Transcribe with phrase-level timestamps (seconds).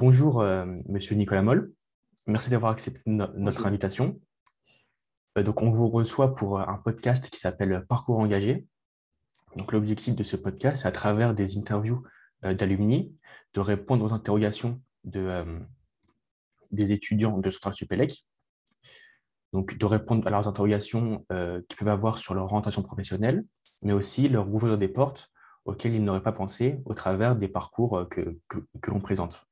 [0.00, 1.74] Bonjour, euh, monsieur Nicolas Moll.
[2.26, 4.18] Merci d'avoir accepté notre invitation.
[5.36, 8.66] Euh, donc, on vous reçoit pour un podcast qui s'appelle Parcours engagé.
[9.56, 12.02] Donc, l'objectif de ce podcast, c'est à travers des interviews
[12.46, 13.14] euh, d'alumni,
[13.52, 15.44] de répondre aux interrogations de,
[16.70, 18.24] des étudiants de Centrale Supélec.
[19.52, 23.44] Donc, de répondre à leurs interrogations qu'ils peuvent avoir sur leur orientation professionnelle,
[23.82, 25.30] mais aussi leur ouvrir des portes
[25.66, 29.49] auxquelles ils n'auraient pas pensé au travers des parcours que, que l'on présente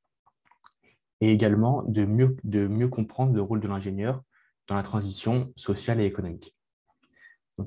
[1.21, 4.23] et également de mieux, comprendre le rôle de l'ingénieur
[4.66, 6.55] dans la transition sociale et économique.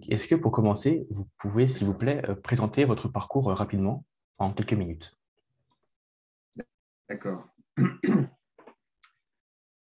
[0.10, 4.06] Est-ce que pour commencer, vous pouvez, s'il vous plaît, euh, présenter votre parcours euh, rapidement,
[4.40, 5.18] en quelques minutes?
[7.10, 7.48] D'accord.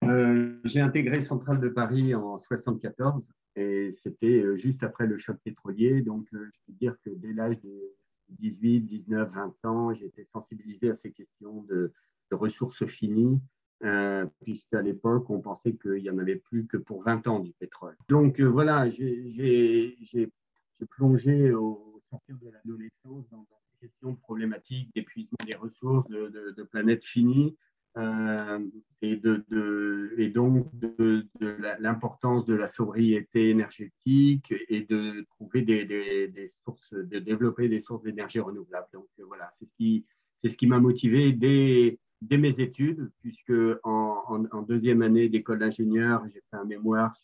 [0.03, 6.01] Euh, j'ai intégré Centrale de Paris en 1974 et c'était juste après le choc pétrolier.
[6.01, 7.95] Donc, je peux dire que dès l'âge de
[8.31, 11.93] 18, 19, 20 ans, été sensibilisé à ces questions de,
[12.31, 13.41] de ressources finies,
[13.83, 17.53] euh, puisqu'à l'époque, on pensait qu'il n'y en avait plus que pour 20 ans du
[17.53, 17.97] pétrole.
[18.09, 19.97] Donc euh, voilà, j'ai
[20.91, 27.05] plongé au sortir de l'adolescence dans, ces questions problématiques d'épuisement des ressources, de, de, planète
[27.05, 27.57] finie,
[27.97, 28.59] euh,
[29.01, 29.45] et, de,
[30.35, 31.27] donc de,
[31.79, 38.41] l'importance de la sobriété énergétique et de trouver des, sources, de développer des sources d'énergie
[38.41, 38.89] renouvelables.
[38.93, 45.29] Donc voilà, c'est ce qui m'a motivé dès, dès mes études, puisque en, deuxième année
[45.29, 47.15] d'école d'ingénieur, j'ai fait un mémoire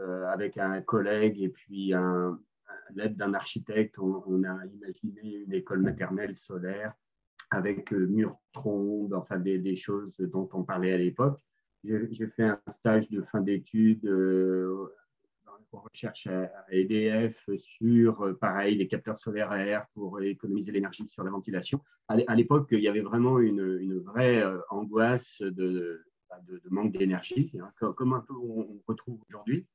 [0.00, 2.38] euh, avec un collègue et puis un,
[2.94, 3.98] l'aide d'un architecte.
[3.98, 6.92] On, a imaginé une école maternelle solaire
[7.50, 11.40] avec euh, mur trombe, enfin des, choses dont on parlait à l'époque.
[11.84, 14.88] J'ai fait un stage de fin d'études euh,
[15.80, 21.24] recherche à EDF sur, euh, pareil, les capteurs solaires à air pour économiser l'énergie sur
[21.24, 21.80] la ventilation.
[22.08, 26.04] À l'époque, il y avait vraiment une, vraie euh, angoisse de,
[26.46, 29.66] de, manque d'énergie, hein, comme un peu on retrouve aujourd'hui,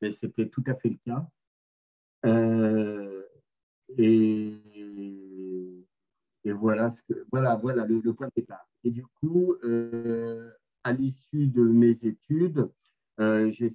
[0.00, 1.26] mais c'était tout à fait le cas.
[2.26, 3.22] Euh,
[3.98, 4.60] et,
[6.46, 6.88] voilà,
[7.32, 8.66] voilà, voilà le, point de départ.
[8.84, 9.56] Et du coup,
[10.84, 12.70] à l'issue de mes études,
[13.20, 13.66] euh, je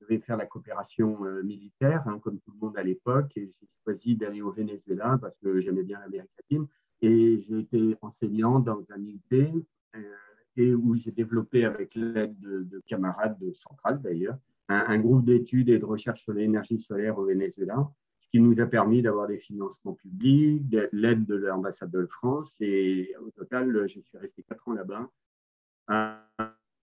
[0.00, 3.68] devais faire la coopération euh, militaire, hein, comme tout le monde à l'époque, et j'ai
[3.82, 6.66] choisi d'aller au Venezuela parce que j'aimais bien l'Amérique latine.
[7.02, 9.64] Et j'ai été enseignant dans un IUT
[9.96, 14.38] euh, où j'ai développé, avec l'aide de, camarades de Centrale d'ailleurs,
[14.68, 18.66] un, groupe d'études et de recherche sur l'énergie solaire au Venezuela, ce qui nous a
[18.66, 22.54] permis d'avoir des financements publics, l'aide de l'ambassade de France.
[22.60, 25.08] Et au total, je suis resté quatre ans là-bas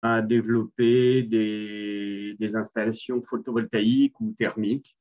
[0.02, 4.96] à développer des, installations photovoltaïques ou thermiques,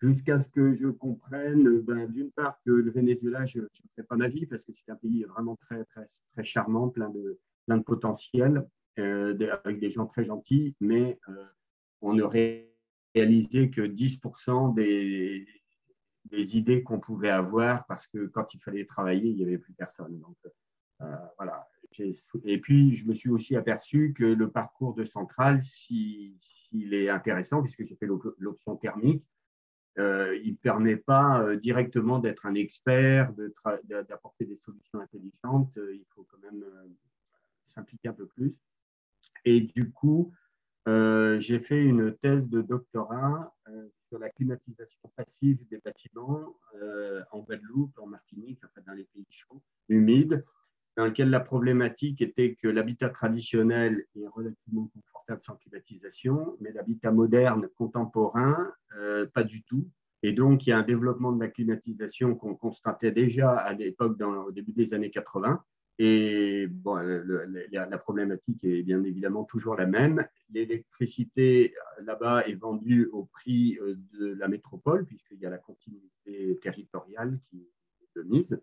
[0.00, 4.16] jusqu'à ce que je comprenne, ben, d'une part, que le Venezuela, je ne ferai pas
[4.16, 7.78] ma vie parce que c'est un pays vraiment très, très, très charmant, plein de, plein
[7.78, 11.44] de potentiel, euh, avec des gens très gentils, mais euh,
[12.02, 15.46] on ne réalisait que 10% des,
[16.26, 19.72] des idées qu'on pouvait avoir parce que quand il fallait travailler, il n'y avait plus
[19.72, 20.18] personne.
[20.20, 20.36] Donc,
[21.02, 21.66] euh, voilà,
[22.44, 26.34] et puis, je me suis aussi aperçu que le parcours de centrale, s'il
[26.72, 28.06] est intéressant, puisque j'ai fait
[28.38, 29.24] l'option thermique,
[29.98, 33.32] euh, il ne permet pas euh, directement d'être un expert,
[33.88, 35.76] d'apporter des solutions intelligentes.
[35.78, 36.64] Euh, il faut quand même
[37.64, 38.56] s'impliquer un peu plus.
[39.44, 40.32] Et du coup,
[40.86, 43.54] j'ai fait une thèse de doctorat
[44.08, 46.56] sur la climatisation passive des bâtiments
[47.30, 50.44] en Guadeloupe, en Martinique, enfin dans les pays chauds, humides
[51.00, 57.10] dans lequel la problématique était que l'habitat traditionnel est relativement confortable sans climatisation, mais l'habitat
[57.10, 59.88] moderne, contemporain, euh, pas du tout.
[60.22, 64.20] Et donc, il y a un développement de la climatisation qu'on constatait déjà à l'époque,
[64.20, 65.64] au début des années 80.
[65.98, 70.26] Et bon, la problématique est bien évidemment toujours la même.
[70.50, 71.72] L'électricité
[72.02, 77.38] là-bas est vendue au prix euh, de la métropole, puisqu'il y a la continuité territoriale
[77.48, 78.60] qui est de mise.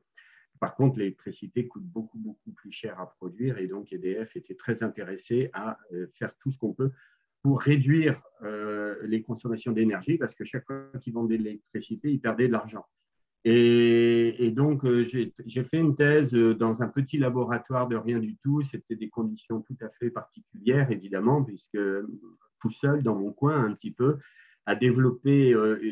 [0.59, 4.83] Par contre, l'électricité coûte beaucoup, beaucoup plus cher à produire et donc EDF était très
[4.83, 6.91] intéressé à euh, faire tout ce qu'on peut
[7.43, 12.19] pour réduire euh, les consommations d'énergie parce que chaque fois qu'ils vendaient de l'électricité, ils
[12.19, 12.85] perdaient de l'argent.
[13.49, 18.61] Et, donc, euh, j'ai fait une thèse dans un petit laboratoire de rien du tout.
[18.61, 21.77] C'était des conditions tout à fait particulières, évidemment, puisque
[22.59, 24.17] tout seul, dans mon coin, un petit peu,
[24.65, 25.51] à développer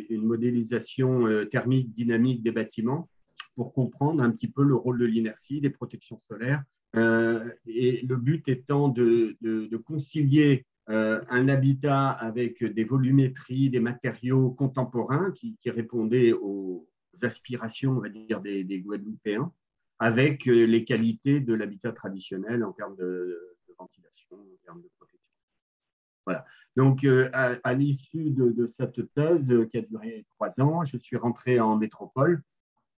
[0.09, 3.07] une modélisation thermique dynamique des bâtiments
[3.55, 6.63] pour comprendre un petit peu le rôle de l'inertie, des protections solaires,
[6.95, 13.79] euh, et le but étant de, de, concilier euh, un habitat avec des volumétries, des
[13.79, 16.87] matériaux contemporains qui, qui répondaient aux
[17.21, 19.51] aspirations, on va dire, des, Guadeloupéens,
[19.99, 25.19] avec les qualités de l'habitat traditionnel en termes de, ventilation, en termes de protection.
[26.25, 26.45] Voilà.
[26.77, 31.77] Donc, à, l'issue de, cette thèse qui a duré trois ans, je suis rentré en
[31.77, 32.41] métropole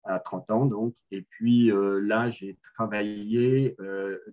[0.05, 0.95] à 30 ans, donc.
[1.11, 1.71] Et puis
[2.01, 3.75] là, j'ai travaillé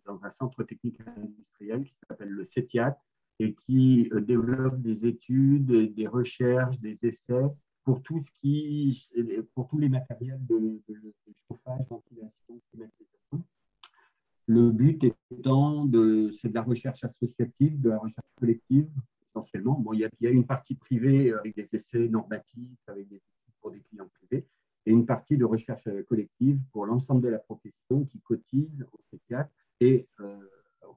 [0.06, 2.96] dans un centre technique industriel qui s'appelle le CETIAT
[3.38, 7.48] et qui développe des études, des recherches, des essais
[7.84, 9.12] pour tout ce qui,
[9.54, 10.80] pour tous les matériels de,
[11.48, 13.44] chauffage, ventilation, climatisation.
[14.46, 18.88] Le but étant de, c'est de la recherche associative, de la recherche collective
[19.28, 19.78] essentiellement.
[19.78, 23.20] Bon, il y, a, une partie privée avec des essais normatifs, avec des
[23.60, 24.08] pour des clients
[24.86, 29.48] et une partie de recherche collective pour l'ensemble de la profession qui cotise au C4
[29.80, 30.38] et euh,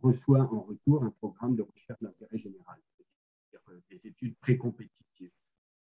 [0.02, 5.32] reçoit en retour un programme de recherche d'intérêt général, c'est-à-dire euh, des études précompétitives.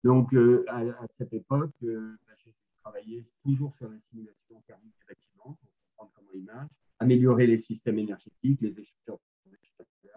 [0.04, 5.14] Donc, euh, à, cette époque, euh, bah, j'ai travaillé toujours sur la simulation thermique des
[5.14, 9.18] bâtiments pour comprendre comment ils marchent, améliorer les systèmes énergétiques, les échantillons,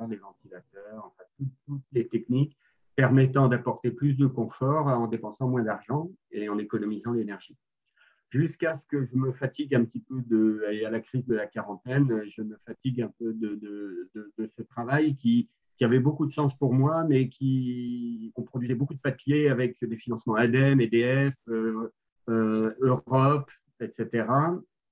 [0.10, 1.24] les ventilateurs, enfin,
[1.68, 2.57] toutes, les techniques
[2.95, 7.57] permettant d'apporter plus de confort en dépensant moins d'argent et en économisant l'énergie.
[8.31, 11.48] Jusqu'à ce que je me fatigue un petit peu de, à la crise de la
[11.48, 15.50] quarantaine, je me fatigue un peu de, de, de ce travail qui,
[15.81, 19.83] qui avait beaucoup de sens pour moi, mais qui on produisait beaucoup de papiers avec
[19.83, 21.92] des financements ADEME, EDF, euh,
[22.30, 23.50] euh, Europe,
[23.80, 24.28] etc.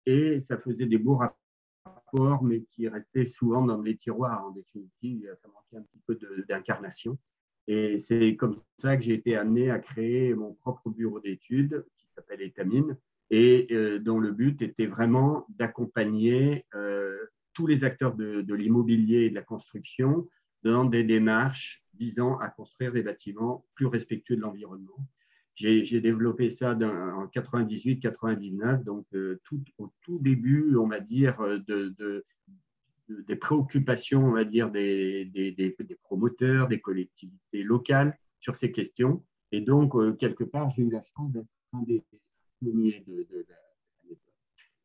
[0.07, 4.43] Et ça faisait des beaux rapports, mais qui restaient souvent dans des tiroirs.
[4.47, 6.19] En définitive, ça manquait un petit peu
[6.49, 7.19] d'incarnation.
[7.67, 12.07] Et c'est comme ça que j'ai été amené à créer mon propre bureau d'études qui
[12.15, 12.97] s'appelle Etamine
[13.31, 16.65] et euh, dont le but était vraiment d'accompagner
[17.53, 20.29] tous les acteurs de, l'immobilier et de la construction
[20.63, 25.07] dans des démarches visant à construire des bâtiments plus respectueux de l'environnement.
[25.55, 31.59] J'ai développé ça en 98-99, donc euh, tout, au tout début, on va dire, euh,
[31.67, 32.23] de,
[33.09, 39.21] des préoccupations, on va dire, des, des, promoteurs, des collectivités locales sur ces questions.
[39.51, 42.05] Et donc, euh, quelque part, j'ai eu la chance d'être un des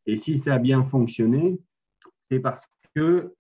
[0.06, 1.58] Et si ça a bien fonctionné,
[2.30, 3.34] c'est parce que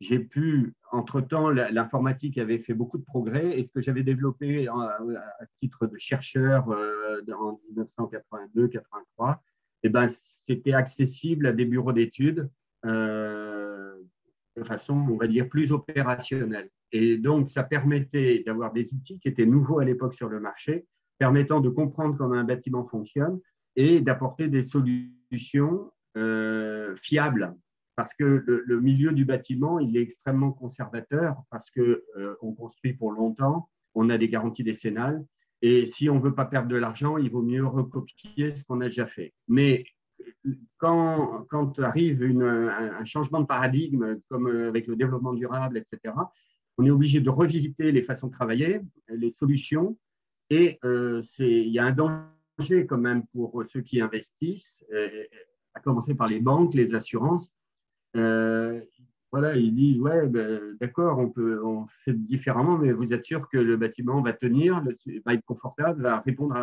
[0.00, 5.46] j'ai pu, entre-temps, l'informatique avait fait beaucoup de progrès et ce que j'avais développé à
[5.60, 9.38] titre de chercheur euh, en 1982-83,
[9.82, 12.50] eh ben, c'était accessible à des bureaux d'études
[12.84, 13.94] euh,
[14.56, 16.70] de façon, on va dire, plus opérationnelle.
[16.92, 20.86] Et donc, ça permettait d'avoir des outils qui étaient nouveaux à l'époque sur le marché,
[21.18, 23.40] permettant de comprendre comment un bâtiment fonctionne
[23.74, 27.54] et d'apporter des solutions euh, fiables
[27.96, 32.92] parce que le, milieu du bâtiment, il est extrêmement conservateur parce qu'on euh, on construit
[32.92, 35.24] pour longtemps, on a des garanties décennales,
[35.62, 38.82] et si on ne veut pas perdre de l'argent, il vaut mieux recopier ce qu'on
[38.82, 39.32] a déjà fait.
[39.48, 39.86] Mais
[40.76, 41.46] quand,
[41.78, 46.14] arrive un, changement de paradigme, comme avec le développement durable, etc.,
[46.76, 49.96] on est obligé de revisiter les façons de travailler, les solutions,
[50.50, 55.24] et euh, il y a un danger quand même pour ceux qui investissent, euh,
[55.74, 57.52] à commencer par les banques, les assurances,
[58.16, 58.80] euh,
[59.32, 63.48] voilà, il dit ouais, ben, d'accord, on peut, on fait différemment, mais vous êtes sûr
[63.48, 64.82] que le bâtiment va tenir,
[65.26, 66.54] va être confortable, va répondre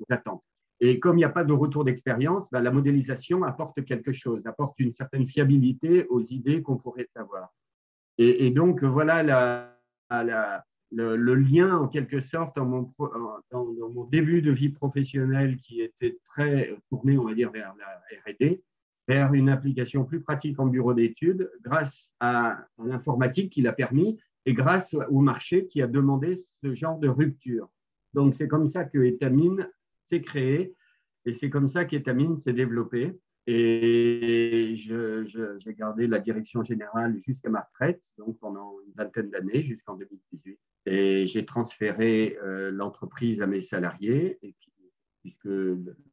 [0.00, 0.42] aux attentes.
[0.80, 4.46] Et comme il n'y a pas de retour d'expérience, ben, la modélisation apporte quelque chose,
[4.46, 7.54] apporte une certaine fiabilité aux idées qu'on pourrait savoir.
[8.18, 15.56] Et, donc voilà la, le, lien en quelque sorte dans mon, début de vie professionnelle
[15.56, 18.62] qui était très tourné, on va dire, vers la R&D
[19.08, 24.54] vers une application plus pratique en bureau d'études grâce à, l'informatique qui l'a permis et
[24.54, 27.68] grâce au marché qui a demandé ce genre de rupture.
[28.14, 29.68] Donc, c'est comme ça que Etamine
[30.04, 30.74] s'est créé
[31.24, 33.18] et c'est comme ça qu'Etamine s'est développé.
[33.46, 39.96] Et j'ai gardé la direction générale jusqu'à ma retraite, donc pendant une vingtaine d'années, jusqu'en
[39.96, 40.58] 2018.
[40.86, 44.54] Et j'ai transféré euh, l'entreprise à mes salariés, et
[45.20, 45.48] puisque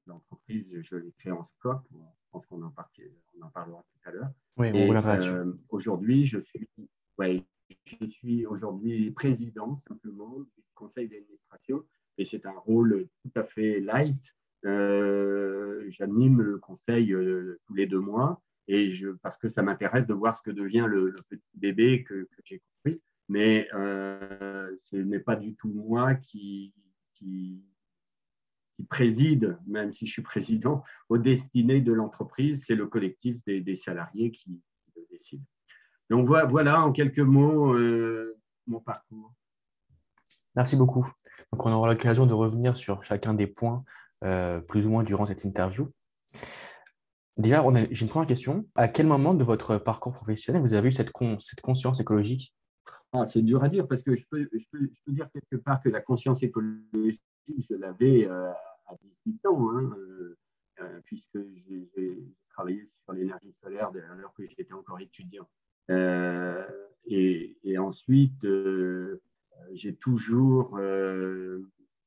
[0.05, 1.97] l'entreprise, je l'ai créée en scope, je
[2.31, 4.31] pense qu'on en, en, parlera tout à l'heure.
[4.57, 5.31] Oui, on reviendra dessus.
[5.31, 6.69] Euh, aujourd'hui, je suis,
[7.17, 7.43] ouais,
[7.85, 11.83] je suis aujourd'hui président simplement du conseil d'administration
[12.19, 14.35] et c'est un rôle tout à fait light.
[14.65, 17.15] Euh, j'anime le conseil
[17.65, 20.85] tous les deux mois et je, parce que ça m'intéresse de voir ce que devient
[20.87, 23.01] le, petit bébé que, que j'ai construit.
[23.29, 26.73] Mais ce n'est pas du tout moi qui,
[27.15, 27.63] qui,
[28.89, 32.65] préside, même si je suis président, aux destinées de l'entreprise.
[32.65, 34.61] C'est le collectif des, salariés qui,
[34.95, 35.43] le décide.
[36.09, 39.33] Donc voilà, en quelques mots euh, mon parcours.
[40.55, 41.07] Merci beaucoup.
[41.51, 43.83] Donc on aura l'occasion de revenir sur chacun des points
[44.23, 45.91] euh, plus ou moins durant cette interview.
[47.37, 48.65] Déjà, j'ai une première question.
[48.75, 52.53] À quel moment de votre parcours professionnel vous avez eu cette conscience écologique
[53.13, 54.47] ah, C'est dur à dire parce que je peux,
[55.07, 58.51] dire quelque part que la conscience écologique, je l'avais euh,
[58.87, 60.37] à 18 ans, hein, euh,
[60.81, 61.39] euh, puisque
[61.95, 65.47] j'ai travaillé sur l'énergie solaire alors que j'étais encore étudiant.
[67.05, 68.45] Et, et, ensuite,
[69.73, 70.77] j'ai toujours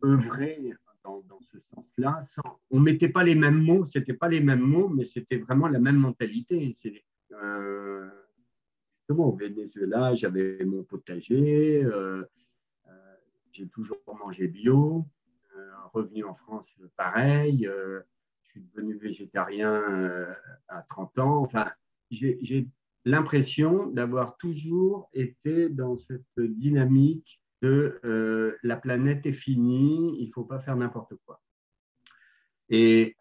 [0.04, 2.21] œuvré dans, ce sens-là.
[2.71, 5.38] On ne mettait pas les mêmes mots, ce n'était pas les mêmes mots, mais c'était
[5.38, 6.75] vraiment la même mentalité.
[9.21, 12.23] Au Venezuela, j'avais mon potager, euh,
[12.88, 13.14] euh,
[13.50, 15.07] j'ai toujours mangé bio.
[15.57, 17.69] Euh, revenu en France, pareil.
[17.69, 18.02] je
[18.42, 19.83] suis devenu végétarien
[20.69, 21.42] à 30 ans.
[21.42, 21.71] Enfin,
[22.11, 22.69] j'ai
[23.04, 28.00] l'impression d'avoir toujours été dans cette dynamique de
[28.62, 31.42] la planète est finie, il ne faut pas faire n'importe quoi.
[32.71, 33.16] Et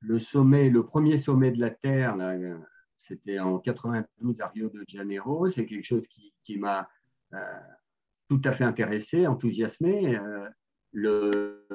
[0.00, 2.16] le sommet, le premier sommet de la Terre,
[3.10, 5.48] c'était en 92 à Rio de Janeiro.
[5.48, 6.88] C'est quelque chose qui, m'a
[7.34, 7.38] euh,
[8.28, 10.18] tout à fait intéressé, enthousiasmé.
[10.92, 11.66] Le,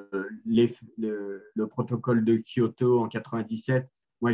[0.45, 3.89] le, protocole de Kyoto en 97,
[4.21, 4.31] moi,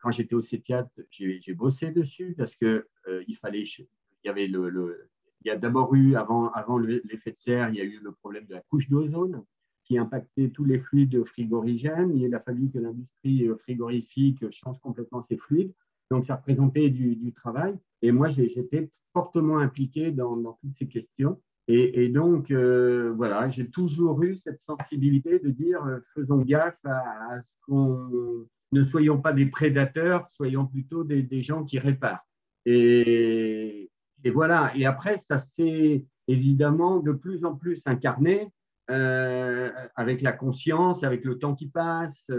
[0.00, 2.84] quand j'étais au CETIAT, j'ai bossé dessus parce qu'il
[3.28, 3.86] il fallait, il
[4.24, 5.08] y avait le,
[5.44, 8.12] il y a d'abord eu, avant, avant l'effet de serre, il y a eu le
[8.12, 9.44] problème de la couche d'ozone
[9.84, 12.16] qui impactait tous les fluides frigorigènes.
[12.16, 15.72] Il a fallu que l'industrie frigorifique change complètement ses fluides.
[16.14, 17.74] Donc, ça représentait du, travail.
[18.00, 21.40] Et moi, j'étais fortement impliqué dans, toutes ces questions.
[21.66, 27.40] Et, donc, euh, voilà, j'ai toujours eu cette sensibilité de dire euh, faisons gaffe à,
[27.42, 32.24] ce qu'on ne soyons pas des prédateurs, soyons plutôt des, gens qui réparent.
[32.64, 33.90] Et,
[34.32, 34.70] voilà.
[34.76, 38.52] Et après, ça s'est évidemment de plus en plus incarné
[38.88, 42.30] euh, avec la conscience, avec le temps qui passe.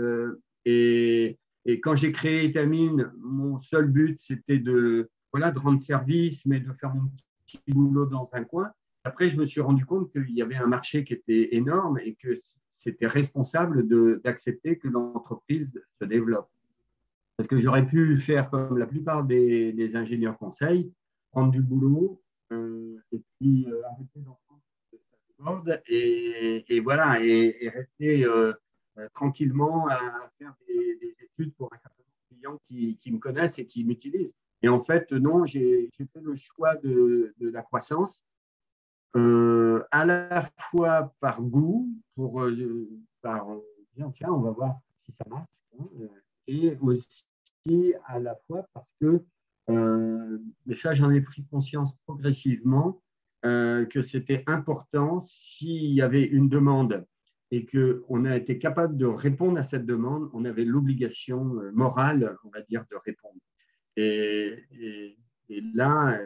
[0.63, 1.37] Et,
[1.81, 6.71] quand j'ai créé Etamine, mon seul but, c'était de, voilà, de rendre service, mais de
[6.73, 7.09] faire mon
[7.45, 8.71] petit boulot dans un coin.
[9.03, 12.15] Après, je me suis rendu compte qu'il y avait un marché qui était énorme et
[12.15, 12.35] que
[12.71, 13.87] c'était responsable
[14.21, 16.49] d'accepter que l'entreprise se développe.
[17.37, 20.91] Parce que j'aurais pu faire comme la plupart des, des ingénieurs conseils,
[21.31, 28.53] prendre du boulot euh, et puis euh, arrêter d'entendre et, et voilà, et, rester euh,
[29.13, 31.15] tranquillement à faire des,
[31.57, 32.59] pour un certain nombre de clients
[32.99, 34.35] qui, me connaissent et qui m'utilisent.
[34.61, 38.25] Et en fait, non, j'ai fait le choix de, la croissance,
[39.13, 42.45] à la fois par goût, pour
[43.21, 43.47] par
[44.13, 45.47] tiens, on va voir si ça marche,
[45.79, 45.85] hein,
[46.47, 47.25] et aussi
[48.05, 49.23] à la fois parce que
[49.69, 53.01] euh, mais ça, j'en ai pris conscience progressivement
[53.45, 57.05] euh, que c'était important s'il y avait une demande
[57.51, 62.37] et qu'on a été capable de répondre à cette demande, on avait l'obligation euh, morale,
[62.43, 63.39] on va dire, de répondre.
[63.97, 65.15] Et,
[65.73, 66.19] là,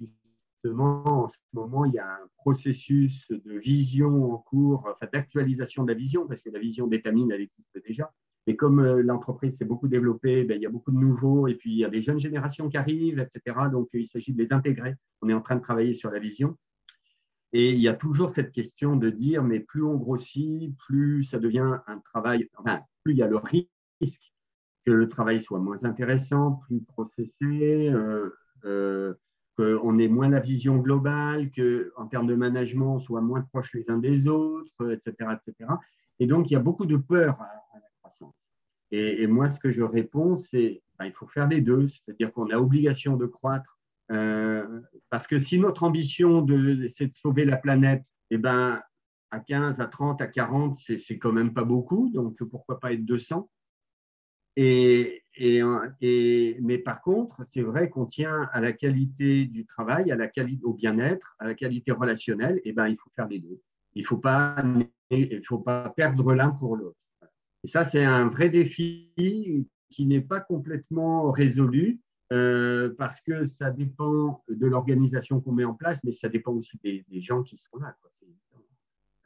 [0.00, 5.84] justement, en ce moment, il y a un processus de vision en cours, enfin d'actualisation
[5.84, 8.12] de la vision, parce que la vision d'étamine, elle existe déjà,
[8.48, 11.54] et comme euh, l'entreprise s'est beaucoup développée, ben, il y a beaucoup de nouveaux et
[11.54, 13.56] puis il y a des jeunes générations qui arrivent, etc.
[13.70, 14.94] Donc il s'agit de les intégrer.
[15.20, 16.56] On est en train de travailler sur la vision.
[17.52, 21.38] Et il y a toujours cette question de dire, mais plus on grossit, plus ça
[21.38, 24.32] devient un travail, enfin, plus il y a le risque
[24.84, 28.30] que le travail soit moins intéressant, plus processé, euh,
[28.64, 29.14] euh,
[29.56, 33.90] qu'on ait moins la vision globale, qu'en termes de management, on soit moins proches les
[33.90, 35.32] uns des autres, etc.
[35.34, 35.72] etc.
[36.20, 38.48] Et donc, il y a beaucoup de peur à la croissance.
[38.90, 42.50] Et, moi, ce que je réponds, c'est ben, il faut faire les deux, c'est-à-dire qu'on
[42.50, 43.77] a obligation de croître,
[44.08, 46.46] parce que si notre ambition,
[46.92, 48.80] c'est de sauver la planète, eh ben,
[49.30, 53.04] à 15, à 30, à 40, c'est quand même pas beaucoup, donc pourquoi pas être
[53.04, 53.48] 200
[54.60, 55.22] et,
[56.60, 60.64] mais par contre, c'est vrai qu'on tient à la qualité du travail, à la qualité,
[60.64, 63.60] au bien-être, à la qualité relationnelle, et eh ben, il faut faire les deux.
[63.94, 64.56] Il faut, pas,
[65.10, 66.98] il faut pas perdre l'un pour l'autre.
[67.62, 73.70] Et ça, c'est un vrai défi qui n'est pas complètement résolu euh, parce que ça
[73.70, 77.78] dépend de l'organisation qu'on met en place, mais ça dépend aussi des, gens qui sont
[77.78, 77.96] là.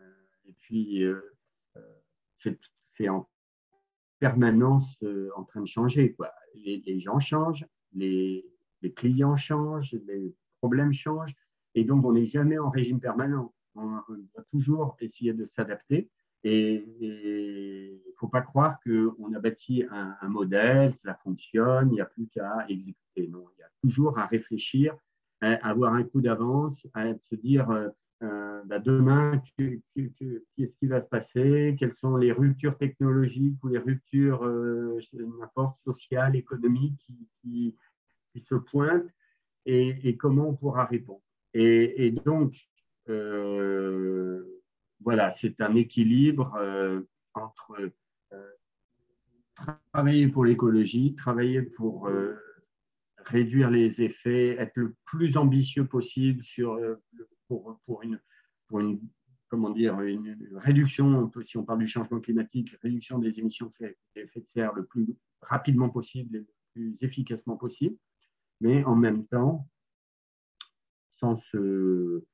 [0.00, 0.04] Euh,
[0.46, 1.20] et puis, euh,
[2.36, 3.28] c'est en
[4.20, 5.02] permanence
[5.36, 6.14] en train de changer.
[6.54, 8.46] Les, gens changent, les,
[8.94, 11.34] clients changent, les problèmes changent,
[11.74, 13.52] et donc on n'est jamais en régime permanent.
[13.74, 14.00] On
[14.34, 16.08] doit toujours essayer de s'adapter.
[16.44, 22.00] Et il ne faut pas croire qu'on a bâti un, modèle, ça fonctionne, il n'y
[22.00, 23.28] a plus qu'à exécuter.
[23.28, 24.96] Non, il y a toujours à réfléchir,
[25.40, 27.70] à avoir un coup d'avance, à se dire,
[28.22, 31.76] euh, bah, demain, qu'est-ce qui va se passer?
[31.78, 34.44] Quelles sont les ruptures technologiques ou les ruptures,
[35.12, 37.00] n'importe, sociales, économiques
[37.42, 37.76] qui,
[38.32, 39.12] qui, se pointent
[39.66, 41.22] et, comment on pourra répondre?
[41.54, 42.54] Et, donc,
[45.04, 46.58] voilà, c'est un équilibre
[47.34, 47.92] entre
[49.92, 52.34] travailler pour l'écologie, travailler pour euh,
[53.18, 56.96] réduire les effets, être le plus ambitieux possible euh,
[57.48, 58.20] pour, une,
[60.52, 63.70] réduction, si on parle du changement climatique, réduction des émissions
[64.14, 67.96] d'effet de serre le plus rapidement possible et le plus efficacement possible,
[68.60, 69.68] mais en même temps,
[71.10, 72.24] sans se,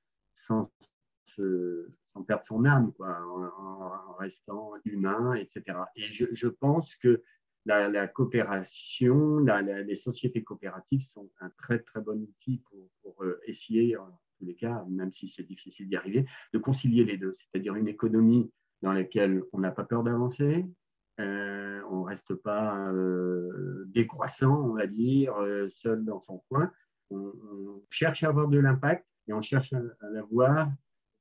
[2.26, 5.78] perdre son âme, quoi, en, restant humain, etc.
[5.94, 7.22] Et je, pense que
[7.64, 13.96] la, coopération, les sociétés coopératives sont un très très bon outil pour, pour euh, essayer,
[13.96, 17.74] en tous les cas, même si c'est difficile d'y arriver, de concilier les deux, c'est-à-dire
[17.74, 18.50] une économie
[18.82, 20.66] dans laquelle on n'a pas peur d'avancer,
[21.20, 25.34] euh, on ne reste pas euh, décroissant, on va dire,
[25.68, 26.70] seul dans son coin.
[27.10, 27.32] On,
[27.90, 30.70] cherche à avoir de l'impact et on cherche à, l'avoir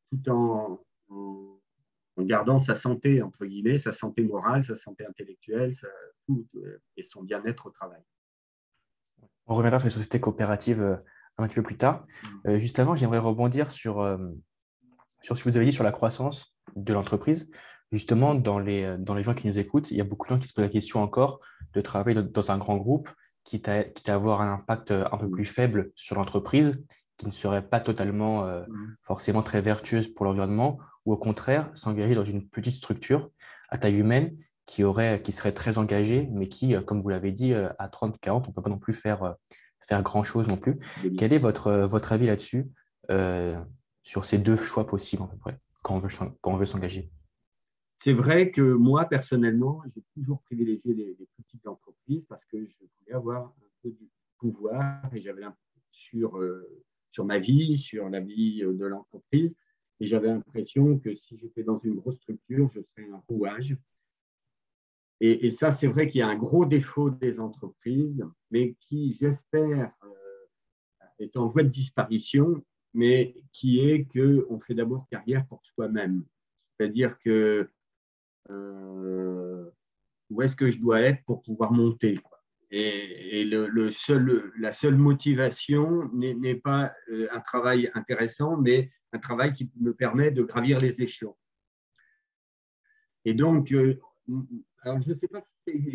[0.09, 0.79] tout en,
[2.17, 5.73] en gardant sa santé, entre guillemets, sa santé morale, sa santé intellectuelle
[6.25, 8.01] tout, euh, et son bien-être au travail.
[9.45, 10.95] On reviendra sur les sociétés coopératives euh,
[11.37, 12.05] un petit peu plus tard.
[12.23, 12.27] Mm.
[12.47, 14.17] Euh, juste avant, j'aimerais rebondir sur,
[15.21, 17.51] sur ce que vous avez dit sur la croissance de l'entreprise.
[17.91, 20.39] Justement, dans les, dans les gens qui nous écoutent, il y a beaucoup de gens
[20.39, 21.39] qui se posent la question encore
[21.73, 23.09] de travailler dans un grand groupe,
[23.45, 25.31] qui à, quitte à avoir un impact un peu mm.
[25.31, 26.83] plus faible sur l'entreprise,
[27.17, 28.95] qui ne serait pas totalement mm.
[29.01, 33.29] forcément très vertueuse pour l'environnement, ou au contraire s'engager dans une petite structure
[33.69, 34.35] à taille humaine
[34.67, 37.87] qui, aurait, qui serait très engagée, mais qui, euh, comme vous l'avez dit, euh, à
[37.87, 39.33] 30-40, on ne peut pas non plus faire, euh,
[39.79, 40.77] faire grand-chose non plus.
[41.17, 42.67] Quel est votre, votre avis là-dessus,
[44.03, 46.09] sur ces deux choix possibles à peu près, quand on veut,
[46.41, 47.09] quand on veut s'engager?
[48.03, 53.15] C'est vrai que moi, personnellement, j'ai toujours privilégié les, petites entreprises parce que je voulais
[53.15, 55.43] avoir un peu du pouvoir et j'avais
[55.91, 56.37] sur,
[57.17, 59.55] sur ma vie, sur la vie de l'entreprise.
[59.99, 63.75] Et j'avais l'impression que si j'étais dans une grosse structure, je serais un rouage.
[65.19, 69.91] Et, ça, c'est vrai qu'il y a un gros défaut des entreprises, mais qui, j'espère,
[70.03, 76.23] euh, est en voie de disparition, mais qui est qu'on fait d'abord carrière pour soi-même.
[76.69, 77.67] C'est-à-dire que
[78.51, 79.71] euh,
[80.29, 82.19] où est-ce que je dois être pour pouvoir monter
[82.69, 89.93] Et, la seule motivation n'est pas euh, un travail intéressant, mais un travail qui me
[89.93, 91.35] permet de gravir les échelons.
[93.25, 95.41] Et donc, euh, je ne sais pas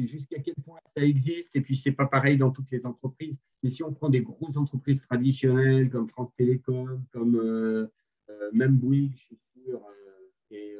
[0.05, 3.41] jusqu'à quel point ça existe, et puis ce n'est pas pareil dans toutes les entreprises,
[3.63, 7.87] mais si on prend des grosses entreprises traditionnelles comme France Télécom, comme euh,
[8.29, 9.81] euh, même Bouygues, je suis sûr,
[10.51, 10.77] et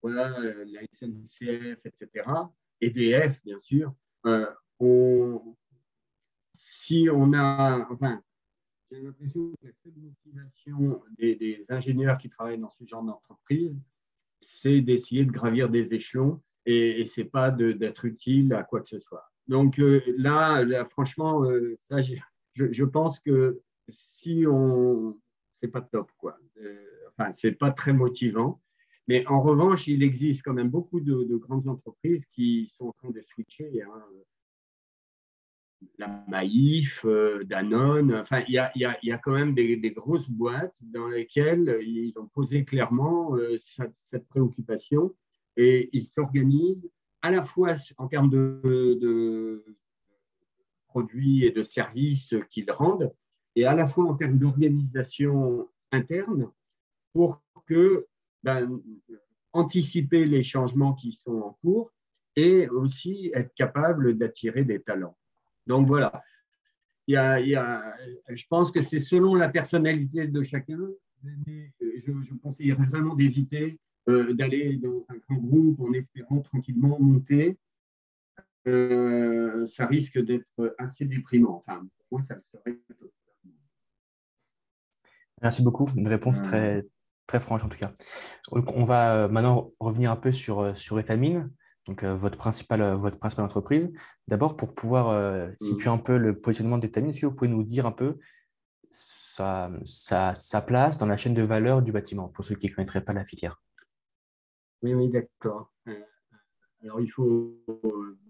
[0.00, 2.24] voilà, la SNCF, etc.,
[2.80, 3.92] EDF, bien sûr,
[6.54, 8.22] si on a, enfin,
[8.90, 13.80] j'ai l'impression que la seule motivation des, ingénieurs qui travaillent dans ce genre d'entreprise,
[14.40, 18.88] c'est d'essayer de gravir des échelons et, ce n'est pas d'être utile à quoi que
[18.88, 19.30] ce soit.
[19.48, 25.18] Donc euh, là, franchement, euh, ça, je, pense que si on.
[25.60, 26.38] C'est pas top, quoi.
[26.60, 26.84] Euh,
[27.16, 28.60] enfin, c'est pas très motivant.
[29.08, 33.10] Mais en revanche, il existe quand même beaucoup de, grandes entreprises qui sont en train
[33.10, 33.82] de switcher.
[33.82, 34.02] Hein
[35.98, 38.58] la Maïf, euh, Danone, enfin, il y
[39.12, 45.14] a, quand même des, grosses boîtes dans lesquelles ils ont posé clairement euh, cette, préoccupation
[45.56, 46.88] et ils s'organisent
[47.22, 48.60] à la fois en termes de,
[49.00, 49.64] de,
[50.88, 53.12] produits et de services qu'ils rendent
[53.54, 56.50] et à la fois en termes d'organisation interne
[57.12, 58.06] pour que
[58.42, 58.80] ben,
[59.52, 61.90] anticiper les changements qui sont en cours
[62.36, 65.16] et aussi être capable d'attirer des talents.
[65.66, 66.22] Donc voilà,
[67.06, 67.96] il y a,
[68.28, 70.78] je pense que c'est selon la personnalité de chacun,
[71.22, 76.96] mais je, je conseillerais vraiment d'éviter euh, d'aller dans un grand groupe en espérant tranquillement
[77.00, 77.58] monter.
[78.68, 81.64] Euh, ça risque d'être assez déprimant.
[81.66, 82.78] Enfin, pour moi, ça le serait.
[85.42, 85.88] Merci beaucoup.
[85.96, 86.86] Une réponse très,
[87.26, 87.92] très franche en tout cas.
[88.52, 91.50] On va euh, maintenant revenir un peu sur, sur Etamine
[91.86, 93.92] donc euh, votre, principale, euh, votre principale entreprise.
[94.26, 95.56] D'abord, pour pouvoir euh, mm.
[95.58, 98.18] situer un peu le positionnement d'Etamine, est-ce que vous pouvez nous dire un peu
[98.90, 103.04] sa, sa, place dans la chaîne de valeur du bâtiment, pour ceux qui ne connaîtraient
[103.04, 103.60] pas la filière?
[104.82, 105.72] Oui, oui, d'accord.
[106.82, 107.54] alors, il faut.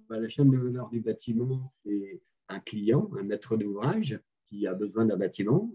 [0.09, 4.75] Bah, la chaîne de valeur du bâtiment, c'est un client, un maître d'ouvrage qui a
[4.75, 5.73] besoin d'un bâtiment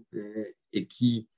[0.72, 1.28] et qui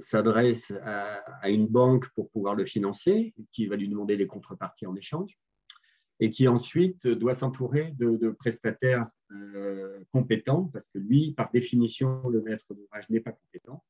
[0.00, 4.94] s'adresse à, une banque pour pouvoir le financer, qui va lui demander des contreparties en
[4.96, 5.38] échange,
[6.20, 12.42] et qui ensuite doit s'entourer de, prestataires euh, compétents, parce que lui, par définition, le
[12.42, 13.84] maître d'ouvrage n'est pas compétent,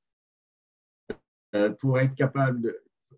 [1.54, 2.76] euh, pour être capable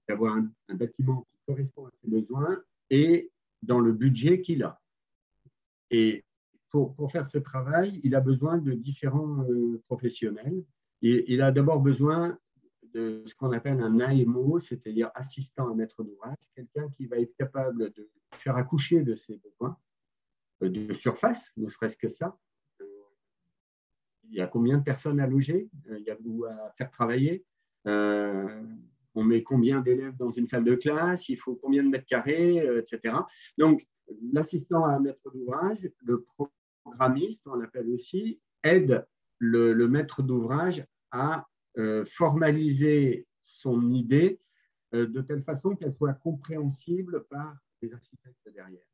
[0.08, 3.30] d'avoir un, bâtiment qui correspond à ses besoins et
[3.62, 4.80] dans le budget qu'il a.
[5.90, 6.24] Et
[6.70, 10.62] pour, faire ce travail, il a besoin de différents euh, professionnels.
[11.02, 12.38] Il a d'abord besoin
[12.94, 17.34] de ce qu'on appelle un AMO, c'est-à-dire assistant à maître d'ouvrage, quelqu'un qui va être
[17.36, 19.76] capable de faire accoucher de ses besoins
[20.62, 22.36] euh, de surface, ne serait-ce que ça.
[22.80, 22.84] Euh,
[24.28, 25.68] il y a combien de personnes à loger?
[25.88, 27.44] Euh, Il y a où à faire travailler
[27.84, 31.28] On met combien d'élèves dans une salle de classe?
[31.28, 33.14] Il faut combien de mètres carrés, etc.
[33.58, 33.86] Donc,
[34.32, 36.24] l'assistant à maître d'ouvrage, le
[36.84, 39.04] programmiste, on l'appelle aussi, aide
[39.38, 41.46] le, maître d'ouvrage à
[42.04, 44.40] formaliser son idée
[44.94, 48.84] euh, de telle façon qu'elle soit compréhensible par les architectes derrière.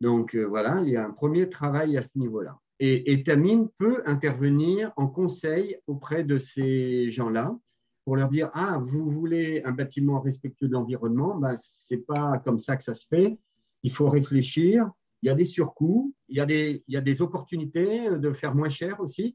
[0.00, 2.58] Donc euh, voilà, il y a un premier travail à ce niveau-là.
[2.80, 7.58] Et, Tamine peut intervenir en conseil auprès de ces gens-là
[8.04, 12.38] pour leur dire Ah, vous voulez un bâtiment respectueux de l'environnement, ben, ce n'est pas
[12.38, 13.36] comme ça que ça se fait.
[13.82, 14.88] Il faut réfléchir.
[15.22, 18.32] Il y a des surcoûts, il y a des, il y a des opportunités de
[18.32, 19.34] faire moins cher aussi.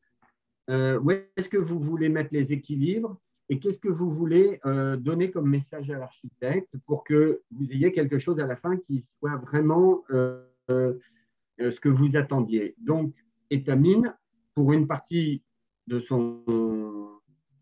[0.69, 4.95] Euh, où est-ce que vous voulez mettre les équilibres et qu'est-ce que vous voulez euh,
[4.95, 9.01] donner comme message à l'architecte pour que vous ayez quelque chose à la fin qui
[9.19, 12.75] soit vraiment euh, ce que vous attendiez?
[12.77, 13.13] Donc,
[13.49, 14.15] Etamine,
[14.55, 15.43] pour une partie
[15.87, 16.43] de son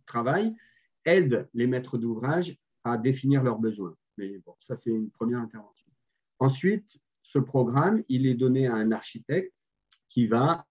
[0.06, 0.56] travail,
[1.06, 3.96] aide les maîtres d'ouvrage à définir leurs besoins.
[4.18, 5.88] Mais bon, ça, c'est une première intervention.
[6.40, 9.54] Ensuite, ce programme, il est donné à un architecte
[10.10, 10.68] qui va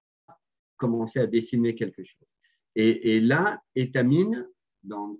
[0.81, 2.27] commencer à dessiner quelque chose.
[2.75, 4.49] Et, là, Étamine,
[4.83, 5.19] dans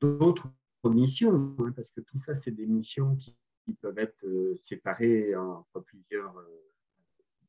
[0.00, 0.48] d'autres
[0.84, 3.36] missions, hein, parce que tout ça, c'est des missions qui,
[3.80, 6.44] peuvent être euh, séparées entre plusieurs euh,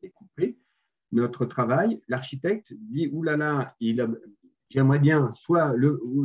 [0.01, 0.57] découpées.
[1.11, 3.75] Notre travail, l'architecte dit oulala,
[4.69, 5.75] j'aimerais bien, soit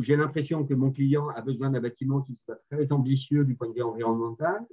[0.01, 3.69] j'ai l'impression que mon client a besoin d'un bâtiment qui soit très ambitieux du point
[3.69, 4.65] de vue environnemental,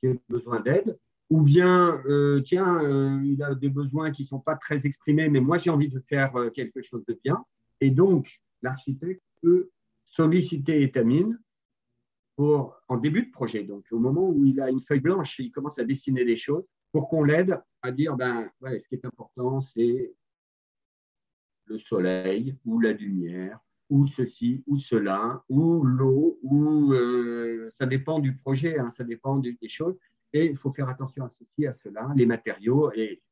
[0.00, 0.98] qui a besoin d'aide,
[1.30, 5.28] ou bien, euh, tiens, euh, il a des besoins qui ne sont pas très exprimés,
[5.28, 7.44] mais moi j'ai envie de faire euh, quelque chose de bien.
[7.80, 9.68] Et donc, l'architecte peut
[10.04, 11.38] solliciter Etamine
[12.36, 15.50] pour, en début de projet, donc au moment où il a une feuille blanche, il
[15.50, 19.60] commence à dessiner des choses, pour qu'on l'aide à dire, ben, ce qui est important,
[19.60, 20.14] c'est
[21.66, 23.60] le soleil ou la lumière,
[23.90, 26.94] ou ceci, ou cela, ou l'eau, ou
[27.70, 29.98] ça dépend du projet, hein, ça dépend des choses.
[30.32, 32.92] Et il faut faire attention à ceci, à cela, les matériaux.
[32.92, 33.22] Et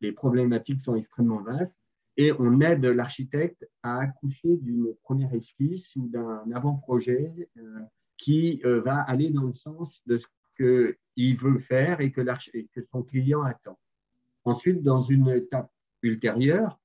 [0.00, 1.78] les problématiques sont extrêmement vastes.
[2.16, 7.80] Et on aide l'architecte à accoucher d'une première esquisse ou d'un avant-projet euh,
[8.16, 12.20] qui euh, va aller dans le sens de ce qu'il veut faire et que,
[12.54, 13.78] et que son client attend.
[14.44, 15.70] Ensuite, dans une étape
[16.02, 16.80] ultérieure,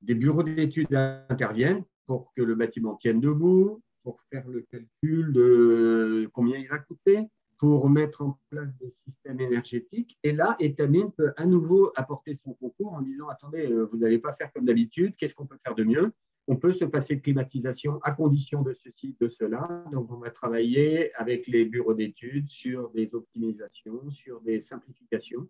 [0.00, 0.94] des bureaux d'études
[1.28, 6.78] interviennent pour que le bâtiment tienne debout, pour faire le calcul de combien il va
[6.78, 7.28] coûter,
[7.58, 10.18] pour mettre en place des systèmes énergétiques.
[10.22, 14.18] Et là, Etamine peut à nouveau apporter son concours en disant, attendez, euh, vous n'allez
[14.18, 16.12] pas faire comme d'habitude, qu'est-ce qu'on peut faire de mieux?
[16.46, 19.84] On peut se passer de climatisation à condition de ceci, de cela.
[19.92, 25.48] Donc, on va travailler avec les bureaux d'études sur des optimisations, sur des simplifications.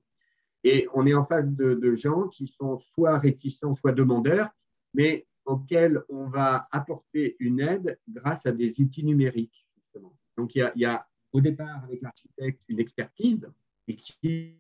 [0.62, 4.50] Et on est en face de, gens qui sont soit réticents, soit demandeurs,
[4.94, 9.66] mais auxquels on va apporter une aide grâce à des outils numériques.
[9.76, 10.16] Justement.
[10.36, 13.50] Donc, il y a au départ avec l'architecte une expertise
[13.88, 14.56] et qui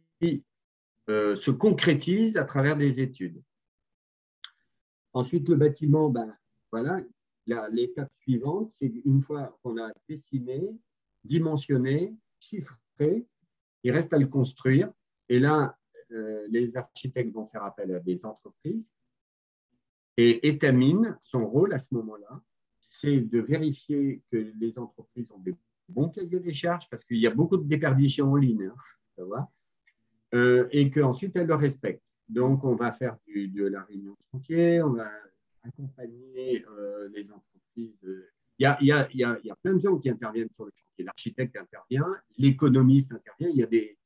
[1.08, 3.40] euh, se concrétise à travers des études.
[5.12, 6.36] Ensuite, le bâtiment, ben,
[6.72, 7.00] voilà,
[7.70, 10.76] l'étape suivante, c'est une fois qu'on a dessiné,
[11.22, 13.24] dimensionné, chiffré,
[13.84, 14.92] il reste à le construire.
[15.28, 15.78] Et là,
[16.10, 18.90] euh, les architectes vont faire appel à des entreprises.
[20.16, 22.42] Et Etamine, son rôle à ce moment-là,
[22.80, 25.54] c'est de vérifier que les entreprises ont des
[25.88, 28.70] bon cahier des charges parce qu'il y a beaucoup de déperditions en ligne,
[29.18, 29.48] hein,
[30.34, 32.02] euh, et qu'ensuite elle le respecte.
[32.28, 35.10] Donc, on va faire de la réunion chantier, on va
[35.62, 37.98] accompagner euh, les entreprises.
[38.58, 39.98] Il y, a, il, y a, il, y a, il y, a, plein de gens
[39.98, 41.04] qui interviennent sur le chantier.
[41.04, 42.06] L'architecte intervient,
[42.38, 43.98] l'économiste intervient, il y, a des,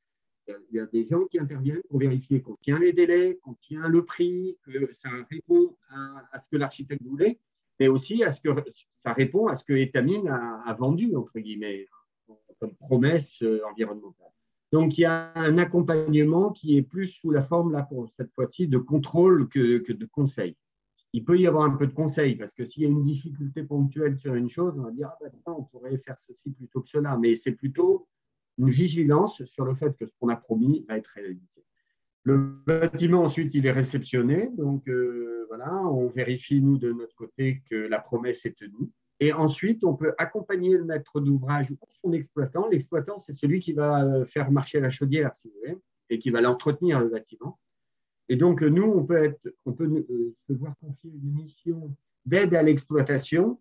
[0.47, 3.87] il y a des gens qui interviennent pour vérifier qu'on tient les délais, qu'on tient
[3.87, 7.39] le prix, que ça répond à ce que l'architecte voulait
[7.79, 8.49] mais aussi à ce que
[8.93, 11.87] ça répond à ce que Etamine a, vendu, entre guillemets,
[12.59, 14.27] comme promesse euh, environnementale.
[14.71, 18.31] Donc, il y a un accompagnement qui est plus sous la forme, là, pour cette
[18.33, 20.55] fois-ci, de contrôle que, que, de conseil.
[21.13, 23.63] il peut y avoir un peu de conseil, parce que s'il y a une difficulté
[23.63, 26.89] ponctuelle sur une chose, on va dire, ah ben, on pourrait faire ceci plutôt que
[26.89, 28.07] cela, mais c'est plutôt
[28.59, 31.63] une vigilance sur le fait que ce qu'on a promis va être réalisé.
[32.23, 37.61] Le bâtiment, ensuite, il est réceptionné, donc euh, voilà, on vérifie, nous, de notre côté,
[37.69, 38.89] que la promesse est tenue.
[39.21, 42.67] Et ensuite, on peut accompagner le maître d'ouvrage ou son exploitant.
[42.69, 45.77] L'exploitant, c'est celui qui va euh, faire marcher la chaudière, si vous voulez,
[46.09, 47.59] et qui va l'entretenir, le bâtiment.
[48.29, 52.53] Et donc, nous, on peut, être, on peut euh, se voir confier une mission d'aide
[52.53, 53.59] à l'exploitation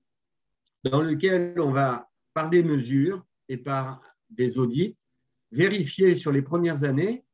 [0.84, 4.96] dans lequel on va, par des mesures et par des audits,
[5.50, 7.24] vérifier sur les premières années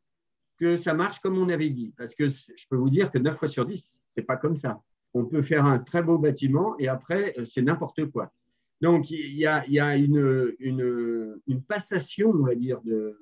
[0.59, 1.93] que ça marche comme on avait dit.
[1.97, 4.57] Parce que je peux vous dire que 9 fois sur 10, ce n'est pas comme
[4.57, 4.81] ça.
[5.12, 8.33] On peut faire un très beau bâtiment et après, euh, c'est n'importe quoi.
[8.81, 13.19] Donc, il y a, une, une, une, passation, on va dire, de,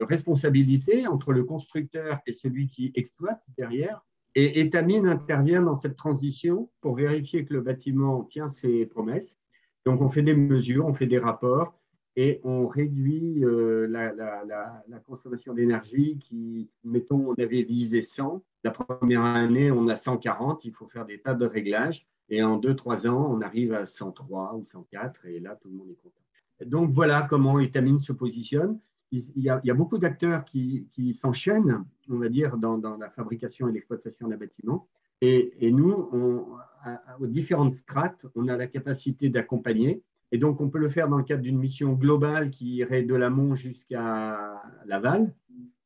[0.00, 4.04] responsabilité entre le constructeur et celui qui exploite derrière.
[4.34, 9.38] Et Etamine intervient dans cette transition pour vérifier que le bâtiment tient ses promesses.
[9.84, 11.78] Donc, on fait des mesures, on fait des rapports
[12.16, 18.42] et on réduit euh, la, consommation d'énergie qui, mettons, on avait visé 100.
[18.64, 20.64] La première année, on a 140.
[20.64, 22.06] Il faut faire des tas de réglages.
[22.28, 25.26] Et en 2-3 ans, on arrive à 103 ou 104.
[25.26, 26.22] Et là, tout le monde est content.
[26.64, 28.80] Donc, voilà comment Etamine se positionne
[29.12, 34.28] il y a, beaucoup d'acteurs qui, s'enchaînent, on va dire, dans, la fabrication et l'exploitation
[34.28, 34.88] d'un bâtiment.
[35.20, 40.02] Et, nous, aux différentes strates, on a la capacité d'accompagner.
[40.32, 43.14] Et donc, on peut le faire dans le cadre d'une mission globale qui irait de
[43.14, 45.32] l'amont jusqu'à l'aval.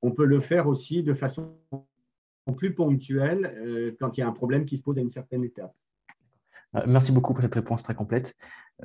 [0.02, 1.52] On peut le faire aussi de façon
[2.56, 5.44] plus ponctuelle euh, quand il y a un problème qui se pose à une certaine
[5.44, 5.74] étape.
[6.76, 8.34] Euh, merci beaucoup pour cette réponse très complète.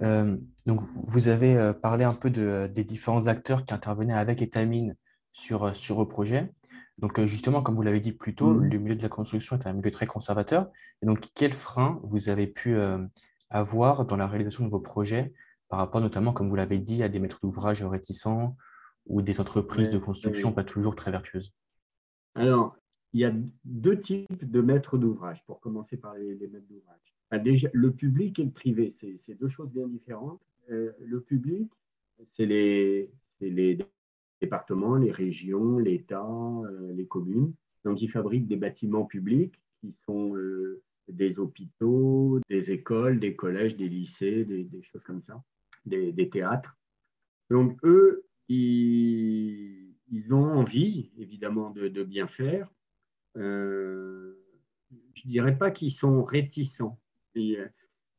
[0.02, 4.96] Euh, donc, vous avez parlé un peu de, des différents acteurs qui intervenaient avec Etamine
[5.32, 6.52] sur, sur le projet.
[6.98, 8.66] Donc, justement, comme vous l'avez dit plus tôt, mmh.
[8.66, 10.70] le milieu de la construction est un milieu très conservateur.
[11.02, 12.78] Et donc, quels freins vous avez pu
[13.50, 15.34] avoir dans la réalisation de vos projets
[15.76, 18.56] par rapport notamment, comme vous l'avez dit, à des maîtres d'ouvrage réticents
[19.08, 21.54] ou des entreprises de construction pas toujours très vertueuses
[22.34, 22.78] Alors,
[23.12, 23.34] il y a
[23.66, 27.14] deux types de maîtres d'ouvrage, pour commencer par les maîtres d'ouvrage.
[27.30, 30.40] Bah, déjà, le public et le privé, c'est deux choses bien différentes.
[30.72, 31.70] Euh, le public,
[32.32, 33.12] c'est les,
[33.42, 33.78] les,
[34.40, 37.54] départements, les régions, l'État, euh, les communes.
[37.84, 43.76] Donc, ils fabriquent des bâtiments publics qui sont euh, des hôpitaux, des écoles, des collèges,
[43.76, 45.44] des lycées, des, choses comme ça,
[45.86, 46.78] des, théâtres.
[47.50, 49.94] Donc, eux, ils,
[50.32, 52.70] ont envie, évidemment, de, bien faire.
[53.36, 57.00] je ne dirais pas qu'ils sont réticents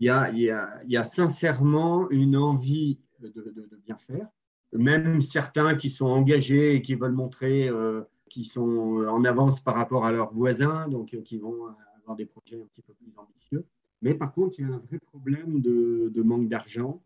[0.00, 4.28] il y a, sincèrement une envie de, bien faire.
[4.72, 9.76] Même certains qui sont engagés et qui veulent montrer euh, qu'ils sont en avance par
[9.76, 11.68] rapport à leurs voisins, donc euh, qui vont
[12.00, 13.64] avoir des projets un petit peu plus ambitieux.
[14.02, 17.02] Mais par contre, il y a un vrai problème de, manque d'argent.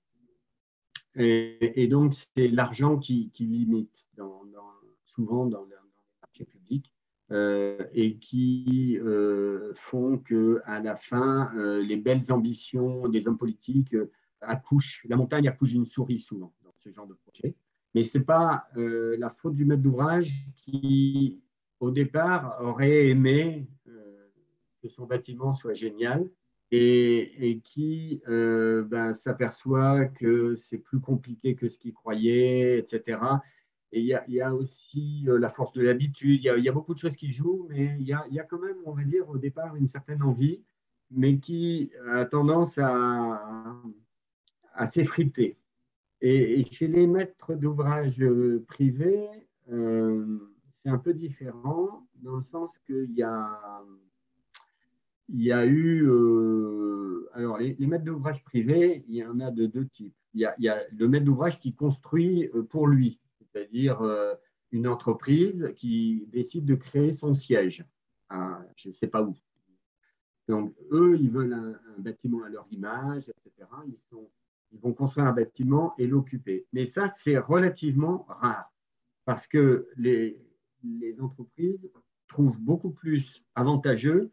[1.16, 4.06] Et, donc, c'est l'argent qui, limite
[5.04, 5.74] souvent dans, dans les
[6.22, 6.92] marchés publics.
[7.32, 13.38] Euh, et qui euh, font que à la fin, euh, les belles ambitions des hommes
[13.38, 13.94] politiques
[14.40, 17.54] accouchent, la montagne accouche d'une souris souvent dans ce genre de projet.
[17.94, 21.40] Mais ce n'est pas la faute du maître d'ouvrage qui,
[21.78, 23.68] au départ, aurait aimé
[24.82, 26.28] que son bâtiment soit génial
[26.72, 33.18] et, qui ben, s'aperçoit que c'est plus compliqué que ce qu'il croyait, etc.
[33.92, 36.98] Et il y, a, aussi euh, la force de l'habitude, il, y, a, beaucoup de
[36.98, 39.88] choses qui jouent, mais il y, a, quand même, on va dire, au départ, une
[39.88, 40.62] certaine envie,
[41.10, 43.74] mais qui a tendance à,
[44.74, 45.58] à s'effriter.
[46.20, 48.24] Et, chez les maîtres d'ouvrage
[48.68, 49.28] privés,
[49.72, 50.38] euh,
[50.82, 53.82] c'est un peu différent, dans le sens qu'il y a,
[55.32, 56.06] il y a eu.
[56.06, 60.14] Euh, alors, les, maîtres d'ouvrage privés, il y en a de deux types.
[60.34, 63.20] Il y a, il y a le maître d'ouvrage qui construit pour lui
[63.52, 64.34] c'est-à-dire euh,
[64.72, 67.84] une entreprise qui décide de créer son siège,
[68.76, 69.36] je ne sais pas où.
[70.48, 73.68] Donc, eux, ils veulent un, bâtiment à leur image, etc.
[73.86, 74.30] Ils, sont,
[74.72, 76.66] ils vont construire un bâtiment et l'occuper.
[76.72, 78.72] Mais ça, c'est relativement rare
[79.24, 80.40] parce que les,
[80.82, 81.90] les entreprises
[82.26, 84.30] trouvent beaucoup plus avantageux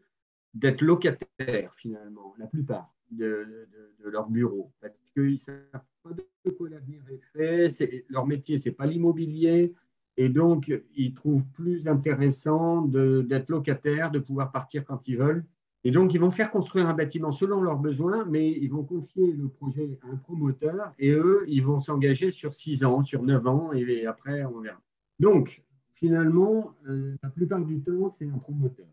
[0.54, 3.66] d'être locataires, finalement, la plupart de,
[4.02, 5.60] de, leur bureau, parce qu'ils ne savent
[6.02, 8.04] pas de quoi l'avenir est fait.
[8.08, 9.74] leur métier, ce n'est pas l'immobilier.
[10.16, 15.44] Et donc, ils trouvent plus intéressant d'être locataire, de pouvoir partir quand ils veulent.
[15.84, 19.32] Et donc, ils vont faire construire un bâtiment selon leurs besoins, mais ils vont confier
[19.32, 23.46] le projet à un promoteur et eux, ils vont s'engager sur 6 ans, sur 9
[23.46, 24.80] ans, et après, on verra.
[25.20, 28.86] Donc, finalement, euh, la plupart du temps, c'est un promoteur.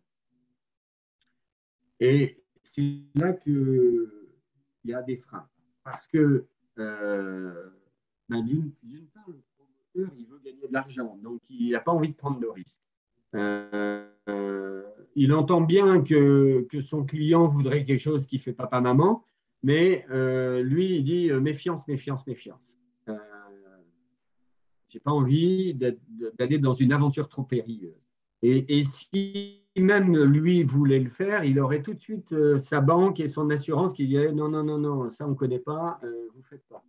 [1.99, 4.09] Et c'est là qu'il
[4.83, 5.47] y a des freins.
[5.83, 6.45] Parce que,
[6.79, 7.69] euh,
[8.29, 12.09] ben, d'une part, le promoteur, il veut gagner de l'argent, donc il n'a pas envie
[12.09, 12.81] de prendre de risque.
[13.35, 14.83] Euh,
[15.15, 19.25] il entend bien que, que, son client voudrait quelque chose qui fait papa-maman,
[19.63, 20.05] mais
[20.63, 22.77] lui, il dit méfiance, méfiance, méfiance.
[24.95, 28.01] Je n'ai pas envie d'aller dans une aventure trop périlleuse.
[28.41, 33.19] Et, si même lui voulait le faire, il aurait tout de suite euh, sa banque
[33.19, 36.27] et son assurance qui dirait non, non, non, non, ça on ne connaît pas, euh,
[36.33, 36.83] vous ne faites pas.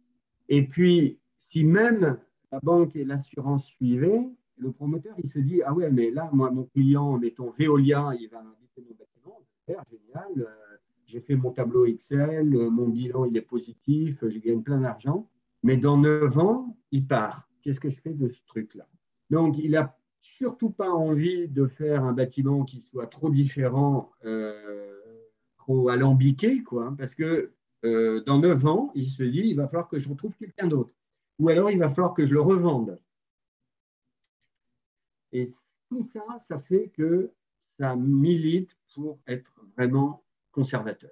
[0.48, 2.18] Et puis, si même
[2.52, 6.50] la banque et l'assurance suivaient, le promoteur, il se dit, ah ouais, mais là, moi,
[6.50, 11.50] mon client, mettons Veolia, il va inviter mon bâtiment, super, génial, euh, j'ai fait mon
[11.50, 15.28] tableau Excel, mon bilan, il est positif, je gagne plein d'argent,
[15.62, 17.48] mais dans 9 ans, il part.
[17.62, 18.86] Qu'est-ce que je fais de ce truc-là?
[19.30, 19.96] Donc, il a
[20.26, 25.00] surtout pas envie de faire un bâtiment qui soit trop différent, euh,
[25.58, 27.52] trop alambiqué, quoi, parce que
[27.84, 30.92] euh, dans 9 ans, il se dit, il va falloir que je retrouve quelqu'un d'autre.
[31.38, 32.98] Ou alors, il va falloir que je le revende.
[35.32, 35.50] Et
[35.88, 37.32] tout ça, ça fait que
[37.78, 41.10] ça milite pour être vraiment conservateur.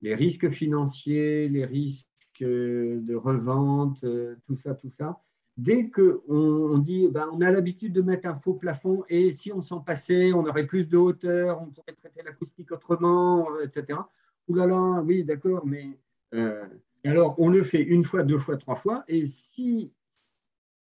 [0.00, 5.20] Les risques financiers, les risques de revente, euh, tout ça, tout ça,
[5.56, 9.52] dès qu'on on dit ben, on a l'habitude de mettre un faux plafond et si
[9.52, 14.00] on s'en passait, on aurait plus de hauteur, on pourrait traiter l'acoustique autrement, etc.
[14.48, 15.98] Ouh là là, oui, d'accord, mais
[16.34, 16.64] euh,
[17.04, 19.92] alors on le fait une fois, deux fois, trois fois, et si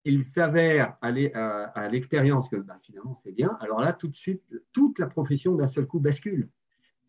[0.06, 1.12] il s'avère à,
[1.90, 5.68] l'expérience que ben, finalement c'est bien, alors là tout de suite, toute la profession d'un
[5.68, 6.50] seul coup bascule.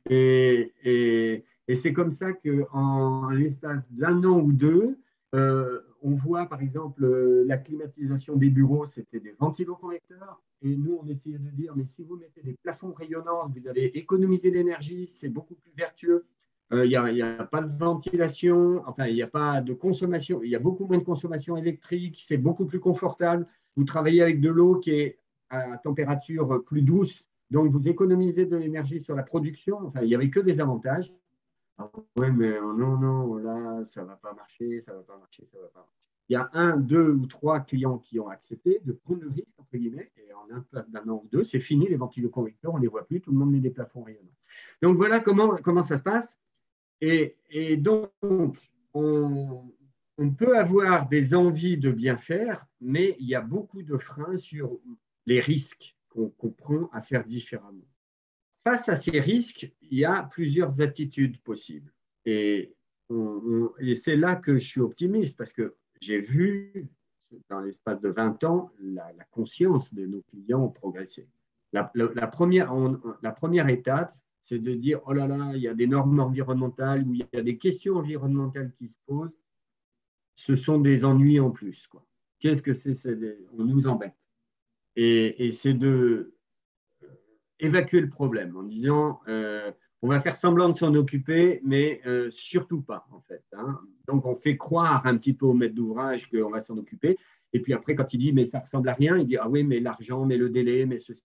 [0.09, 4.99] Et, et, et c'est comme ça qu'en l'espace d'un an ou deux,
[5.35, 10.41] euh, on voit par exemple euh, la climatisation des bureaux, c'était des ventiloconvecteurs.
[10.63, 13.87] Et nous, on essayait de dire, mais si vous mettez des plafonds rayonnants, vous allez
[13.95, 16.27] économiser l'énergie, c'est beaucoup plus vertueux.
[16.73, 20.51] Euh, il n'y a, pas de ventilation, enfin, il n'y a pas de consommation, il
[20.51, 23.47] y a beaucoup moins de consommation électrique, c'est beaucoup plus confortable.
[23.77, 28.57] Vous travaillez avec de l'eau qui est à température plus douce, donc vous économisez de
[28.57, 29.81] l'énergie sur la production.
[29.85, 31.13] Enfin, il n'y avait que des avantages.
[31.83, 35.03] Ah ouais, mais oh non, non, là, ça ne va pas marcher, ça ne va
[35.03, 35.95] pas marcher, ça ne va pas marcher.
[36.29, 39.49] Il y a un, deux ou trois clients qui ont accepté de prendre le risque,
[39.57, 42.83] entre guillemets, et en un d'un an ou deux, c'est fini, les ventiloconvecteurs, on ne
[42.83, 44.29] les voit plus, tout le monde met des plafonds rayonnants.
[44.83, 46.39] Donc voilà comment, comment ça se passe.
[47.01, 48.11] Et, et donc,
[48.93, 49.73] on,
[50.19, 54.37] on peut avoir des envies de bien faire, mais il y a beaucoup de freins
[54.37, 54.79] sur
[55.25, 57.89] les risques qu'on comprend à faire différemment
[58.65, 61.93] face à ces risques, il y a plusieurs attitudes possibles.
[62.25, 62.75] Et,
[63.97, 66.89] c'est là que je suis optimiste parce que j'ai vu
[67.49, 71.29] dans l'espace de 20 ans la, conscience de nos clients progresser.
[71.73, 71.85] La,
[72.29, 77.15] première, étape, c'est de dire oh là là, il y a des normes environnementales ou
[77.15, 79.37] il y a des questions environnementales qui se posent.
[80.37, 81.89] Ce sont des ennuis en plus.
[82.39, 82.95] Qu'est-ce que c'est
[83.59, 84.15] On nous embête.
[84.95, 86.35] Et c'est de,
[87.61, 89.71] évacuer le problème en disant euh,
[90.03, 93.45] on va faire semblant de s'en occuper, mais euh, surtout pas, en fait.
[93.53, 93.79] Hein.
[94.09, 97.19] Donc, on fait croire un petit peu au maître d'ouvrage qu'on va s'en occuper.
[97.53, 99.63] Et puis après, quand il dit mais ça ressemble à rien, il dit ah oui,
[99.63, 101.23] mais l'argent, mais le délai, mais ceci,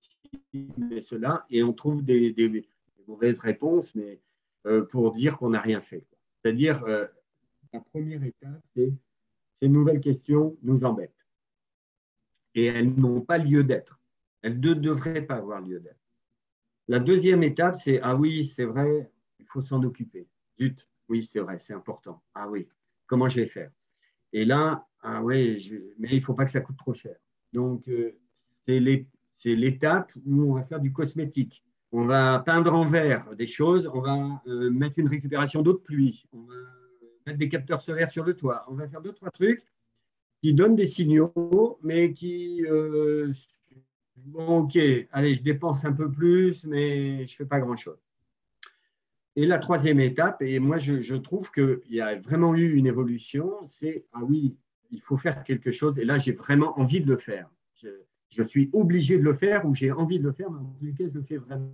[0.54, 1.46] mais cela.
[1.50, 2.68] Et on trouve des,
[3.08, 4.20] mauvaises réponses, mais
[4.66, 6.06] euh, pour dire qu'on n'a rien fait.
[6.42, 6.86] C'est-à-dire,
[7.74, 8.94] la première étape, c'est
[9.56, 11.12] ces nouvelles questions nous embêtent.
[12.56, 14.00] Et elles n'ont pas lieu d'être.
[14.42, 16.05] Elles ne devraient pas avoir lieu d'être.
[16.88, 20.28] La deuxième étape, c'est ah oui, c'est vrai, il faut s'en occuper.
[20.60, 22.22] Zut, oui, c'est vrai, c'est important.
[22.34, 22.68] Ah oui,
[23.08, 23.72] comment je vais faire?
[24.34, 27.16] Et là, ah oui, mais il ne faut pas que ça coûte trop cher.
[27.54, 28.12] Donc, euh,
[28.66, 28.80] c'est
[29.56, 31.64] l'étape où on va faire du cosmétique.
[31.92, 35.78] On va peindre en vert des choses, on va euh, mettre une récupération d'eau de
[35.78, 36.56] pluie, on va
[37.26, 39.66] mettre des capteurs solaires sur le toit, on va faire deux, trois trucs
[40.42, 43.32] qui donnent des signaux, mais qui euh,
[44.18, 44.78] bon, ok,
[45.12, 48.00] allez, je dépense un peu plus, mais je ne fais pas grand-chose.
[49.36, 53.52] Et la troisième étape, et moi je, trouve qu'il y a vraiment eu une évolution,
[53.66, 54.56] c'est, ah oui,
[54.92, 57.50] il faut faire quelque chose, et là j'ai vraiment envie de le faire.
[58.30, 60.94] Je, suis obligé de le faire ou j'ai envie de le faire, mais en tout
[60.98, 61.74] cas je le fais vraiment.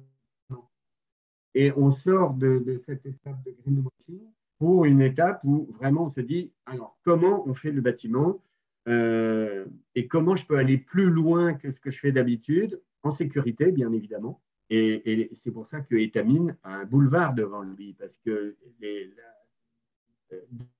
[1.54, 4.28] Et on sort de, de cette étape de greenwashing
[4.58, 8.40] pour une étape où vraiment on se dit, alors comment on fait le bâtiment
[8.88, 9.66] euh,
[9.96, 13.72] et comment je peux aller plus loin que ce que je fais d'habitude, en sécurité,
[13.72, 14.42] bien évidemment.
[14.70, 18.56] Et, c'est pour ça que Etamine a un boulevard devant lui, parce que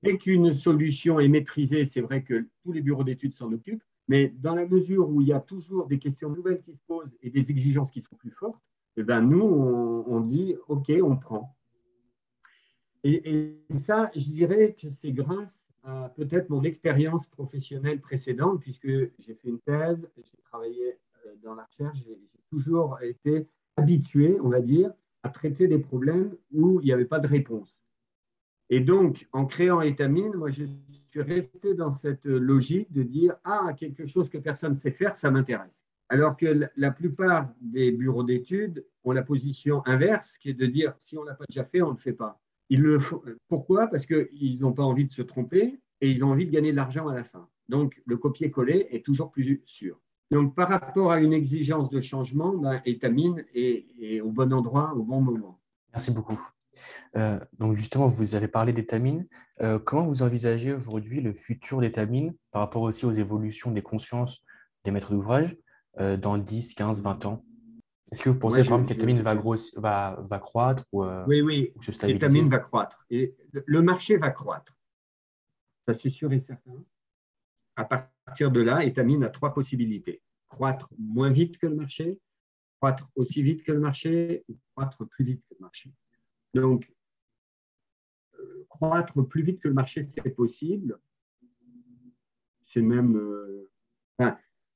[0.02, 4.32] dès qu'une solution est maîtrisée, c'est vrai que tous les bureaux d'études s'en occupent, mais
[4.38, 7.28] dans la mesure où il y a toujours des questions nouvelles qui se posent et
[7.28, 8.62] des exigences qui sont plus fortes,
[8.96, 11.54] eh ben nous, on, on dit, OK, on prend.
[13.04, 15.61] Et, ça, je dirais que c'est grâce
[16.16, 21.64] peut-être mon expérience professionnelle précédente, puisque j'ai fait une thèse, j'ai travaillé euh, dans la
[21.64, 22.18] recherche, j'ai
[22.50, 27.18] toujours été habitué, on va dire, à traiter des problèmes où il n'y avait pas
[27.18, 27.82] de réponse.
[28.70, 30.64] Et donc, en créant Étamine, moi, je
[31.10, 35.14] suis resté dans cette logique de dire Ah, quelque chose que personne ne sait faire,
[35.14, 35.84] ça m'intéresse.
[36.08, 40.94] Alors que la plupart des bureaux d'études ont la position inverse, qui est de dire
[40.98, 42.41] Si on ne l'a pas déjà fait, on ne le fait pas.
[43.48, 43.86] Pourquoi?
[43.88, 46.76] Parce qu'ils n'ont pas envie de se tromper et ils ont envie de gagner de
[46.76, 47.48] l'argent à la fin.
[47.68, 50.00] Donc, le copier-coller est toujours plus sûr.
[50.30, 55.02] Donc, par rapport à une exigence de changement, ben, Étamine est, au bon endroit, au
[55.02, 55.60] bon moment.
[55.92, 56.40] Merci beaucoup.
[57.16, 59.26] Euh, donc, justement, vous avez parlé d'Étamine.
[59.60, 64.42] Euh, comment vous envisagez aujourd'hui le futur d'Étamine par rapport aussi aux évolutions des consciences
[64.84, 65.56] des maîtres d'ouvrage
[66.00, 67.44] euh, dans 10, 15, 20 ans?
[68.10, 69.34] Est-ce que vous pensez, par exemple, qu'Étamine va,
[69.76, 71.72] va, va, croître ou, Oui, oui,
[72.02, 73.06] Étamine va croître.
[73.10, 74.76] Et le marché va croître.
[75.86, 76.84] Ça, c'est sûr et certain.
[77.76, 80.22] À partir de là, Étamine a trois possibilités.
[80.48, 82.20] Croître moins vite que le marché,
[82.78, 85.90] croître aussi vite que le marché ou croître plus vite que le marché.
[86.52, 86.92] Donc,
[88.38, 90.98] euh, croître plus vite que le marché, c'est possible.
[92.66, 93.16] C'est même...
[93.16, 93.70] Euh,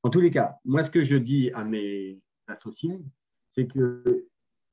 [0.03, 3.01] en tous les cas, moi, ce que je dis à mes associés,
[3.57, 4.27] c'est qu'il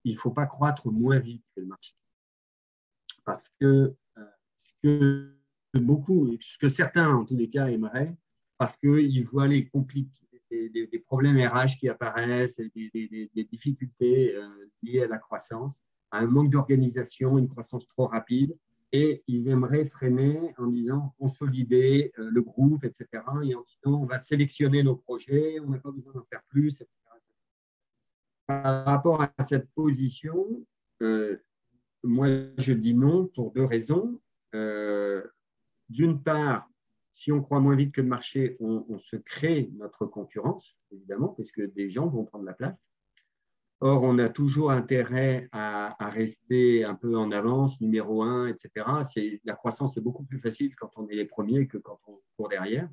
[0.05, 1.95] ne faut pas croître moins vite que le marché.
[3.25, 4.25] Parce que euh,
[4.61, 8.15] ce que beaucoup, ce que certains, en tous les cas, aimeraient,
[8.57, 9.69] parce qu'ils voient les
[10.51, 14.47] des, des, problèmes RH qui apparaissent, des, des difficultés euh,
[14.84, 15.81] liées à la croissance,
[16.11, 18.55] à un manque d'organisation, une croissance trop rapide,
[18.93, 23.07] et ils aimeraient freiner en disant consolider euh, le groupe, etc.
[23.43, 26.75] Et en disant on va sélectionner nos projets, on n'a pas besoin d'en faire plus,
[26.75, 26.88] etc.
[28.48, 30.66] Par rapport à cette position,
[31.02, 31.38] euh,
[32.04, 32.28] moi
[32.58, 34.20] je dis non pour deux raisons.
[35.89, 36.70] D'une part,
[37.14, 41.52] si on croit moins vite que le marché, on, se crée notre concurrence, évidemment, parce
[41.52, 42.84] que des gens vont prendre la place.
[43.80, 48.86] Or, on a toujours intérêt à, rester un peu en avance, numéro un, etc.
[49.44, 52.50] La croissance est beaucoup plus facile quand on est les premiers que quand on court
[52.50, 52.89] derrière.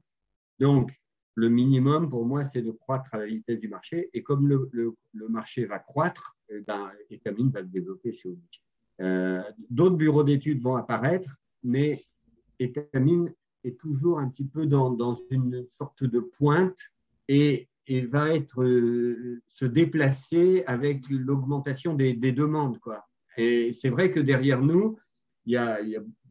[0.59, 0.93] Donc,
[1.41, 4.11] le minimum pour moi, c'est de croître à la vitesse du marché.
[4.13, 4.95] Et comme le,
[5.29, 8.61] marché va croître, eh ben, Etamine va se développer, c'est obligé.
[9.01, 12.05] Euh, d'autres bureaux d'études vont apparaître, mais
[12.59, 13.33] Etamine
[13.65, 16.79] est toujours un petit peu dans, une sorte de pointe
[17.29, 17.69] et,
[18.09, 22.79] va être, euh, se déplacer avec l'augmentation des, des, demandes.
[23.37, 24.97] Et c'est vrai que derrière nous,
[25.47, 25.81] il y a,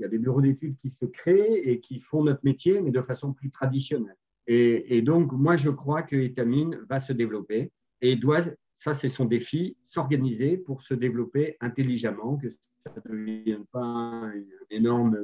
[0.08, 3.50] des bureaux d'études qui se créent et qui font notre métier, mais de façon plus
[3.50, 4.16] traditionnelle.
[4.52, 7.72] Et, donc, moi, je crois que Etamine va se développer
[8.02, 8.42] et doit,
[8.80, 14.34] ça c'est son défi, s'organiser pour se développer intelligemment, que ça ne devienne pas un
[14.72, 15.20] énorme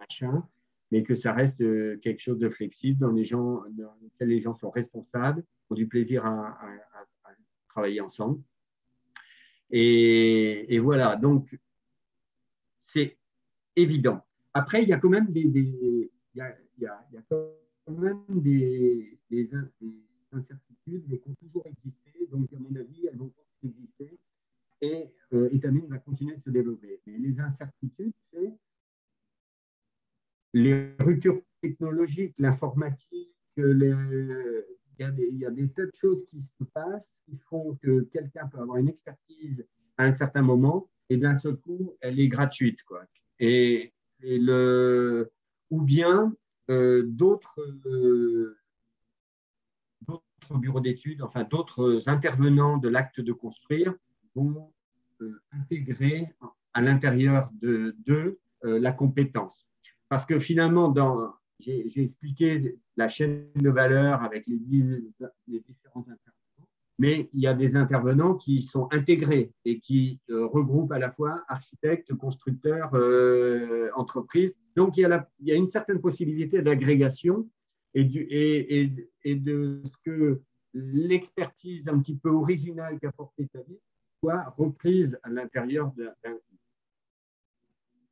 [0.00, 0.44] machin,
[0.90, 4.40] mais que ça reste euh, quelque chose de flexible dans, les gens, dans lequel les
[4.40, 6.58] gens sont responsables, ont du plaisir à,
[7.68, 8.42] travailler ensemble.
[9.70, 11.56] Et, voilà, donc
[12.80, 13.16] c'est
[13.76, 14.24] évident.
[14.54, 16.10] Après, il y a quand même des,
[17.92, 19.50] même des, des,
[20.32, 22.26] incertitudes, mais qui ont toujours existé.
[22.30, 24.18] Donc, à mon avis, elles vont continuer exister.
[24.80, 27.00] Et euh, Etamine va continuer de se développer.
[27.06, 28.52] Mais les incertitudes, c'est
[30.52, 34.64] les ruptures technologiques, l'informatique, il,
[34.98, 38.78] y a des tas de choses qui se passent qui font que quelqu'un peut avoir
[38.78, 39.66] une expertise
[39.98, 42.82] à un certain moment et d'un seul coup, elle est gratuite.
[42.84, 43.04] Quoi.
[43.38, 45.30] Et, le,
[45.70, 46.34] ou bien
[46.68, 48.58] d'autres euh,
[50.06, 53.94] d'autres bureaux d'études, enfin d'autres intervenants de l'acte de construire
[54.34, 54.72] vont
[55.20, 56.34] euh, intégrer
[56.74, 59.66] à l'intérieur d'eux la compétence.
[60.08, 60.92] Parce que finalement,
[61.60, 66.35] j'ai expliqué la chaîne de valeur avec les, différents intervenants,
[66.98, 71.10] mais il y a des intervenants qui sont intégrés et qui euh, regroupent à la
[71.10, 74.56] fois architectes, constructeurs, euh, entreprises.
[74.76, 75.08] Donc, il
[75.40, 77.48] y, a une certaine possibilité d'agrégation
[77.94, 78.04] et,
[79.24, 80.40] de ce que
[80.74, 83.78] l'expertise un petit peu originale qu'apporte Établi
[84.20, 86.36] soit reprise à l'intérieur d'un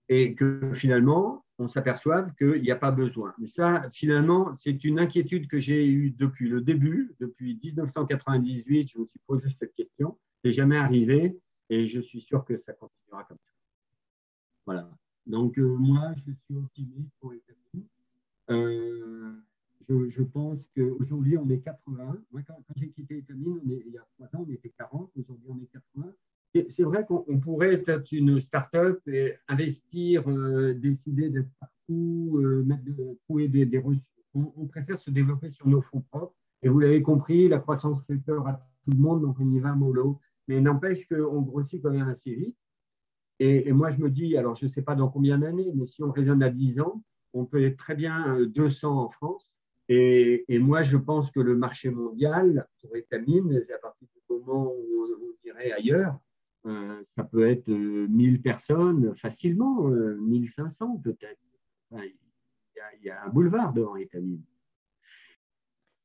[0.08, 3.34] et que finalement, on s'aperçoive qu'il n'y a pas besoin.
[3.38, 8.98] Mais ça, finalement, c'est une inquiétude que j'ai eue depuis le début, depuis 1998, je
[8.98, 10.18] me suis posé cette question.
[10.42, 11.38] C'est jamais arrivé
[11.70, 13.52] et je suis sûr que ça continuera comme ça.
[14.66, 14.90] Voilà.
[15.26, 17.40] Donc, euh, moi, je suis optimiste pour les
[18.50, 19.32] euh,
[19.88, 22.18] je, pense qu'aujourd'hui, on est 80.
[22.30, 25.10] Moi, quand, j'ai quitté Étamines, il y a trois ans, on était 40.
[25.16, 26.12] Aujourd'hui, on est 80.
[26.68, 32.84] C'est vrai qu'on pourrait être une start-up et investir, euh, décider d'être partout, euh, mettre
[33.24, 34.08] trouver des, ressources.
[34.34, 36.34] On, préfère se développer sur nos fonds propres.
[36.62, 39.60] Et vous l'avez compris, la croissance fait peur à tout le monde, donc on y
[39.60, 40.20] va mollo.
[40.48, 42.56] Mais n'empêche qu'on grossit quand même assez vite.
[43.40, 46.02] Et, moi, je me dis, alors je ne sais pas dans combien d'années, mais si
[46.02, 47.02] on raisonne à 10 ans,
[47.32, 49.56] on peut être très bien 200 euh, en France.
[49.88, 55.04] Et, moi, je pense que le marché mondial pour étamine, à partir du moment où
[55.04, 56.23] on, irait ailleurs, euh, ça
[57.34, 61.40] peut être 1000 euh, personnes facilement, 1500 peut-être.
[61.92, 62.14] il,
[63.02, 64.42] y a, un boulevard devant étamine.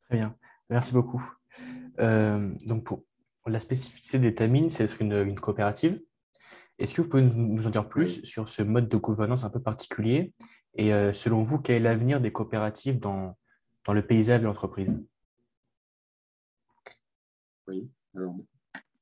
[0.08, 0.36] Très bien,
[0.70, 1.24] merci beaucoup.
[1.98, 3.04] donc, pour
[3.46, 6.02] la spécificité d'étamine, c'est d'être une coopérative
[6.80, 9.62] est-ce que vous pouvez nous en dire plus sur ce mode de gouvernance un peu
[9.62, 10.34] particulier
[10.76, 13.38] Et euh, selon vous, quel est l'avenir des coopératives dans,
[13.86, 15.06] dans le paysage de l'entreprise?
[17.68, 18.36] Oui, alors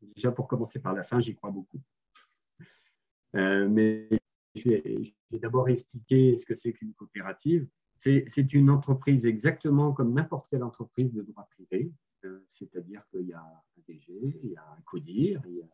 [0.02, 1.80] déjà pour commencer par la fin, j'y crois beaucoup.
[3.36, 4.08] Euh, mais
[4.56, 7.68] je vais, d'abord expliquer ce que c'est qu'une coopérative.
[7.98, 11.92] C'est une entreprise exactement comme n'importe quelle entreprise de droit privé,
[12.26, 15.68] euh, c'est-à-dire qu'il y a un DG, il y a un CODIR, il y a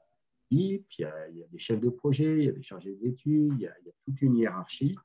[0.54, 3.62] puis il y, a, des chefs de projet, il y a des chargés d'études, il,
[3.62, 3.74] y a
[4.06, 4.96] toute une hiérarchie.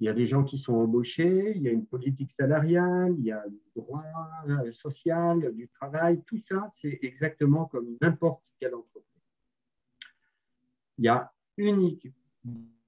[0.00, 3.24] Il y a des gens qui sont embauchés, il y a une politique salariale, il
[3.24, 4.04] y a le droit
[4.48, 9.04] euh, social, du travail, tout ça, c'est exactement comme n'importe quelle entreprise.
[10.98, 12.08] Il y a unique.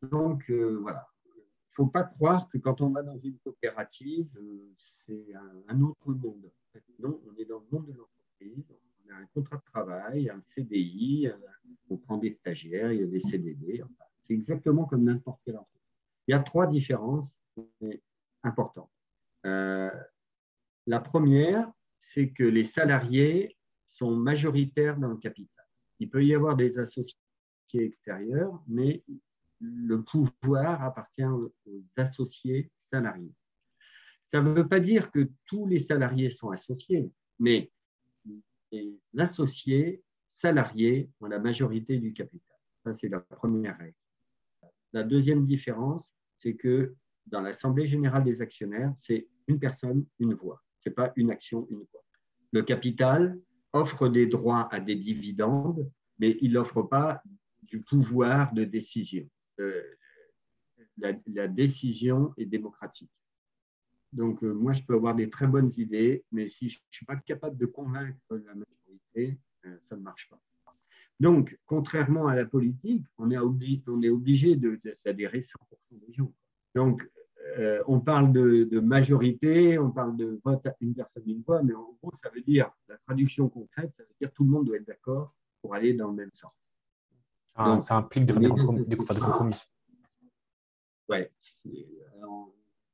[0.03, 1.07] Donc, euh, voilà.
[1.27, 5.33] Il ne faut pas croire que quand on va dans une coopérative, euh, c'est
[5.69, 6.51] un, autre monde.
[6.99, 8.65] Non, on est dans le monde de l'entreprise
[9.13, 11.37] un contrat de travail, un CDI, euh,
[11.89, 13.83] on prend des stagiaires, il y a des CDD.
[14.23, 15.83] c'est exactement comme n'importe quelle entreprise.
[16.29, 17.35] Il y a trois différences
[18.45, 18.93] importantes.
[19.43, 23.57] La première, c'est que les salariés
[23.89, 25.65] sont majoritaires dans le capital.
[25.99, 26.79] Il peut y avoir des
[27.71, 29.03] associés extérieurs, mais
[29.61, 31.53] le pouvoir appartient aux
[31.97, 33.35] associés salariés.
[34.27, 37.71] Ça ne veut pas dire que tous les salariés sont associés, mais
[38.73, 42.57] les associés salariés ont la majorité du capital.
[42.85, 43.97] Ça, c'est la première règle.
[44.93, 46.95] La deuxième différence, c'est que
[47.27, 50.63] dans l'Assemblée générale des actionnaires, c'est une personne, une voix.
[50.79, 52.05] Ce n'est pas une action, une voix.
[52.53, 53.39] Le capital
[53.73, 57.23] offre des droits à des dividendes, mais il n'offre pas
[57.71, 59.29] du pouvoir de décision.
[59.61, 59.83] Euh,
[60.99, 63.11] la, décision est démocratique.
[64.13, 67.07] Donc, euh, moi, je peux avoir des très bonnes idées, mais si je ne suis
[67.07, 70.41] pas capable de convaincre la majorité, euh, ça ne marche pas.
[71.21, 75.57] Donc, contrairement à la politique, on est, on est obligé d'adhérer 100%
[75.93, 76.33] des gens.
[76.75, 77.09] Donc,
[77.87, 81.97] on parle de, majorité, on parle de vote à une personne, une voix, mais en
[82.01, 84.87] gros, ça veut dire, la traduction concrète, ça veut dire tout le monde doit être
[84.87, 86.53] d'accord pour aller dans le même sens.
[87.55, 88.89] Ah, ça implique de faire des compromis.
[88.89, 89.57] Des compromis.
[91.09, 91.33] Ouais,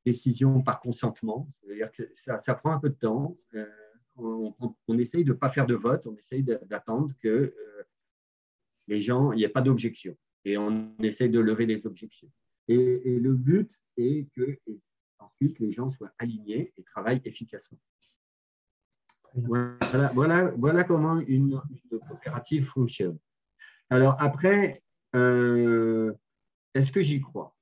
[0.06, 3.36] décision par consentement, c'est-à-dire que ça, prend un peu de temps.
[3.54, 3.66] Euh,
[4.16, 7.82] on, essaye de ne pas faire de vote, on essaye d'attendre que euh,
[8.86, 10.16] les gens, il n'y ait pas d'objection.
[10.44, 12.30] Et on essaye de lever les objections.
[12.68, 14.58] Et, le but est que
[15.18, 17.78] ensuite les gens soient alignés et travaillent efficacement.
[19.34, 23.18] Voilà, voilà, voilà comment une, coopérative fonctionne.
[23.90, 24.82] Alors après,
[25.14, 26.12] euh,
[26.74, 27.54] est-ce que j'y crois?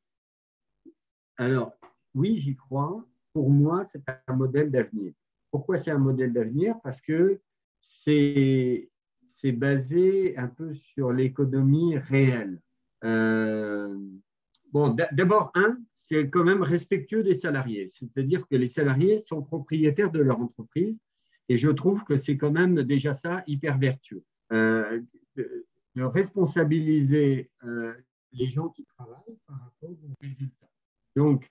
[1.36, 1.72] Alors,
[2.14, 3.04] oui, j'y crois.
[3.32, 5.12] Pour moi, c'est un modèle d'avenir.
[5.50, 6.76] Pourquoi c'est un modèle d'avenir?
[6.82, 7.40] Parce que
[7.80, 8.88] c'est
[9.52, 12.60] basé un peu sur l'économie réelle.
[13.04, 13.98] Euh,
[14.72, 20.10] bon, d'abord, un, c'est quand même respectueux des salariés, c'est-à-dire que les salariés sont propriétaires
[20.10, 20.98] de leur entreprise,
[21.50, 24.24] et je trouve que c'est quand même déjà ça hyper vertueux.
[24.52, 25.02] Euh,
[25.94, 27.94] de, responsabiliser euh,
[28.32, 30.68] les gens qui travaillent par rapport aux résultats.
[31.16, 31.50] Donc,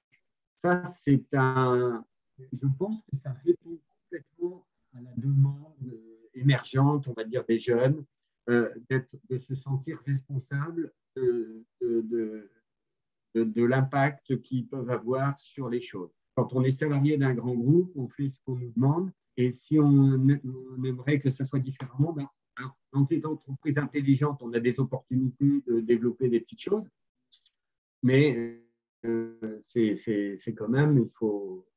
[0.62, 2.04] ça, c'est un.
[2.52, 4.66] Je pense que ça répond complètement
[4.96, 8.04] à la demande euh, émergente, on va dire, des jeunes,
[8.50, 16.12] euh, de se sentir responsable de, de, l'impact qu'ils peuvent avoir sur les choses.
[16.36, 19.80] Quand on est salarié d'un grand groupe, on fait ce qu'on nous demande, et si
[19.80, 20.28] on,
[20.84, 22.28] aimerait que ça soit différemment, ben,
[22.92, 26.88] dans cette entreprise intelligente, on a des opportunités de développer des petites choses,
[28.04, 28.62] mais
[29.62, 31.68] c'est quand même, il faut,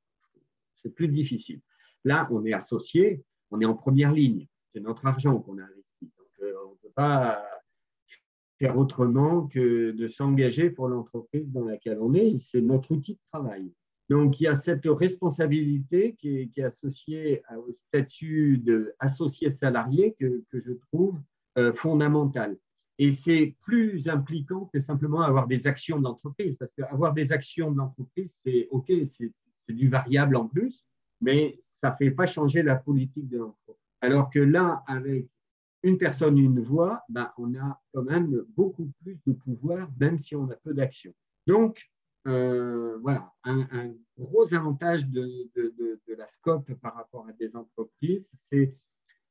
[0.75, 1.61] c'est plus difficile.
[2.05, 4.47] Là, on est associé, on est en première ligne.
[4.73, 6.05] C'est notre argent qu'on a investi.
[6.19, 7.45] Donc, euh, on ne peut pas
[8.59, 12.39] faire autrement que de s'engager pour l'entreprise dans laquelle on est.
[12.39, 13.73] C'est notre outil de travail.
[14.09, 20.73] Donc, il y a cette responsabilité qui est, associée au statut d'associé salarié que, je
[20.73, 21.21] trouve
[21.59, 22.57] euh, fondamentale.
[22.99, 28.35] Et c'est plus impliquant que simplement avoir des actions d'entreprise, parce qu'avoir des actions d'entreprise,
[28.43, 29.33] c'est OK, c'est
[29.69, 30.87] du variable en plus,
[31.21, 33.77] mais ça ne fait pas changer la politique de l'entreprise.
[34.01, 35.27] Alors que là, avec
[35.83, 40.35] une personne, une voix, ben, on a quand même beaucoup plus de pouvoir, même si
[40.35, 41.15] on a peu d'actions.
[41.47, 41.89] Donc,
[42.27, 45.49] euh, voilà, un, gros avantage de,
[46.09, 48.75] la SCOP par rapport à des entreprises, c'est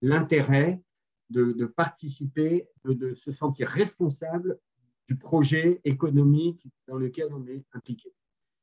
[0.02, 0.82] l'intérêt
[1.30, 4.60] de, participer, de, se sentir responsable
[5.08, 8.14] du projet économique dans lequel on est impliqué.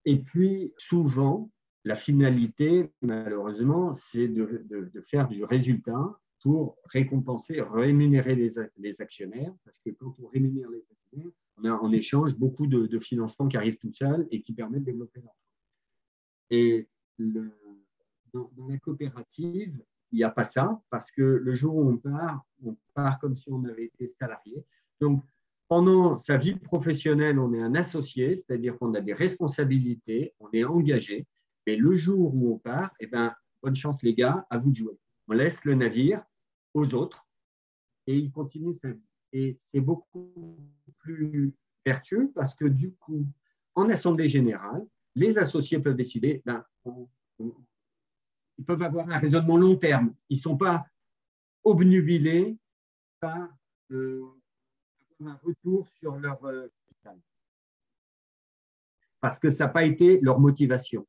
[0.05, 1.51] Et puis, souvent,
[1.85, 9.91] la finalité, malheureusement, c'est de, faire du résultat pour récompenser, rémunérer les, actionnaires, parce que
[9.91, 13.93] quand on rémunère les actionnaires, on a en échange beaucoup de, financements qui arrivent tout
[13.93, 15.43] seuls et qui permettent de développer l'entreprise.
[16.51, 16.89] Et
[17.19, 19.81] dans, la coopérative,
[20.11, 23.37] il n'y a pas ça, parce que le jour où on part, on part comme
[23.37, 24.65] si on avait été salarié.
[25.01, 25.23] Donc,
[25.69, 30.65] pendant sa vie professionnelle, on est un associé, c'est-à-dire qu'on a des responsabilités, on est
[30.65, 31.27] engagé.
[31.67, 33.33] Mais le jour où on part, eh ben,
[33.63, 34.99] bonne chance les gars, à vous de jouer.
[35.29, 36.23] On laisse le navire
[36.75, 37.27] aux autres
[38.07, 39.03] et il continue sa vie.
[39.33, 40.59] Et c'est beaucoup
[40.99, 41.55] plus
[41.85, 43.27] vertueux parce que du coup,
[43.75, 46.65] en assemblée générale, les associés peuvent décider, ben,
[47.39, 50.15] ils peuvent avoir un raisonnement long terme.
[50.29, 50.87] Ils ne sont pas
[51.65, 52.57] obnubilés
[53.21, 53.49] par
[53.91, 54.23] euh,
[55.25, 57.21] un retour sur leur euh, capital.
[59.21, 61.07] Parce que ça n'a pas été leur motivation.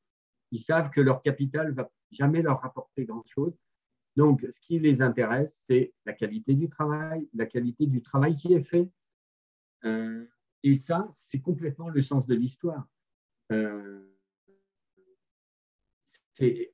[0.51, 3.57] Ils savent que leur capital ne va jamais leur rapporter grand-chose.
[4.15, 8.53] Donc, ce qui les intéresse, c'est la qualité du travail, la qualité du travail qui
[8.53, 8.89] est fait.
[9.85, 10.25] Euh,
[10.63, 12.87] et ça, c'est complètement le sens de l'histoire.
[13.51, 14.07] Euh,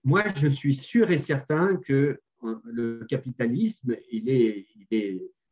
[0.03, 4.67] moi, je suis sûr et certain que euh, le capitalisme, il est,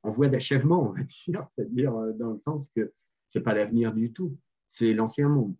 [0.04, 2.94] en voie d'achèvement, on va dire, c'est-à-dire dans le sens que
[3.30, 5.56] ce n'est pas l'avenir du tout, c'est l'ancien monde.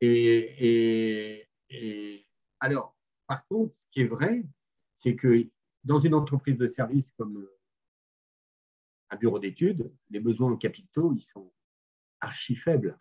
[0.00, 1.46] Et,
[2.58, 2.96] alors,
[3.26, 4.44] par contre, ce qui est vrai,
[5.00, 5.46] c'est que
[5.84, 7.58] dans une entreprise de service comme euh,
[9.08, 11.50] un bureau d'études, les besoins en capitaux, ils sont
[12.20, 12.98] archi faibles.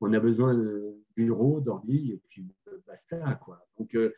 [0.00, 2.46] On a besoin de bureau, d'ordi, et puis
[2.86, 3.34] basta.
[3.34, 3.66] Quoi.
[3.78, 4.14] Donc, euh,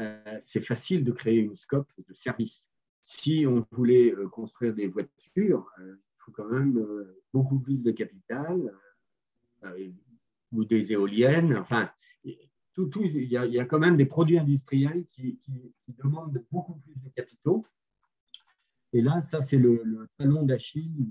[0.00, 2.68] euh, c'est facile de créer une scope de service.
[3.04, 6.84] Si on voulait construire des voitures, il faut quand même
[7.32, 8.72] beaucoup plus de capital
[10.52, 11.56] ou des éoliennes.
[11.56, 11.90] Enfin,
[12.76, 15.38] il, y a, quand même des produits industriels qui,
[15.88, 17.66] demandent beaucoup plus de capitaux.
[18.92, 21.10] Et là, ça, c'est le, talon d'Achille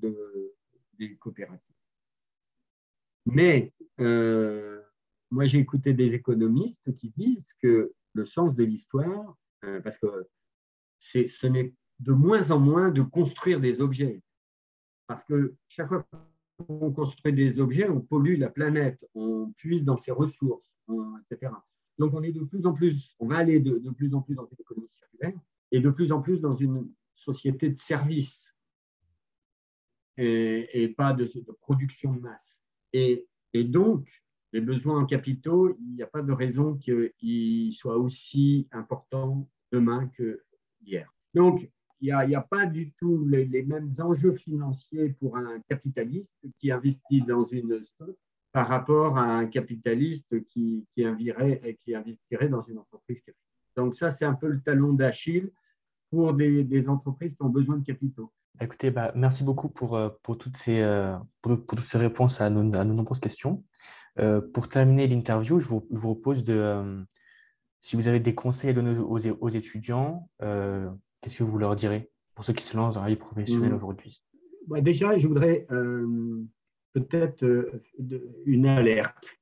[0.98, 1.76] des coopératives.
[3.26, 4.82] Mais euh,
[5.30, 10.28] moi, j'ai écouté des économistes qui disent que le sens de l'histoire, euh, parce que
[10.98, 14.22] ce n'est de moins en moins de construire des objets.
[15.08, 16.06] Parce que chaque fois
[16.68, 20.72] qu'on construit des objets, on pollue la planète, on puise dans ses ressources,
[21.30, 21.52] etc.
[21.98, 24.46] Donc, on est de plus en plus, on va aller de, plus en plus dans
[24.46, 25.40] une économie circulaire
[25.72, 28.54] et de plus en plus dans une société de services
[30.18, 31.30] et, pas de,
[31.62, 32.64] production de masse.
[32.94, 34.08] Et, donc,
[34.54, 40.08] les besoins en capitaux, il n'y a pas de raison qu'ils soient aussi importants demain
[40.08, 40.44] que
[40.82, 41.14] hier.
[41.34, 41.70] Donc,
[42.02, 47.44] n'y a, pas du tout les, mêmes enjeux financiers pour un capitaliste qui investit dans
[47.46, 48.16] une stock
[48.52, 53.22] par rapport à un capitaliste qui, investirait dans une entreprise.
[53.76, 55.52] Donc ça, c'est un peu le talon d'Achille
[56.10, 58.32] pour des, entreprises qui ont besoin de capitaux.
[58.62, 62.50] Écoutez, bah, merci beaucoup pour, euh, pour, toutes ces, euh, pour, toutes ces réponses à
[62.50, 63.64] nos, nombreuses questions.
[64.20, 67.06] Euh, pour terminer l'interview, je vous, propose de,
[67.80, 70.30] si vous avez des conseils à donner aux étudiants,
[71.22, 73.76] qu'est-ce que vous leur direz pour ceux qui se lancent dans la vie professionnelle mmh.
[73.76, 74.24] aujourd'hui?
[74.68, 75.66] Bah, Déjà, je voudrais
[76.94, 77.82] peut-être euh,
[78.46, 79.40] une alerte.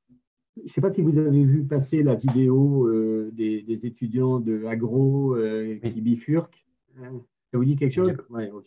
[0.57, 4.65] Je ne sais pas si vous avez vu passer la vidéo euh, des, étudiants de
[4.65, 6.65] agro euh, qui bifurquent.
[6.95, 8.13] Ça vous dit quelque chose?
[8.29, 8.65] Oui, ok.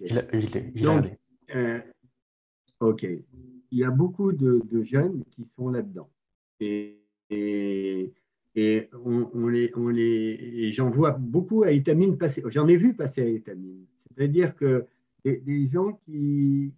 [2.80, 3.06] ok.
[3.72, 6.08] Il y a beaucoup de, jeunes qui sont là-dedans.
[6.60, 7.00] Et,
[7.30, 8.12] et,
[8.56, 12.42] on, les, on les, j'en vois beaucoup à étamine passer.
[12.46, 13.86] J'en ai vu passer à étamine.
[14.14, 14.86] C'est-à-dire que
[15.24, 16.72] des, gens qui,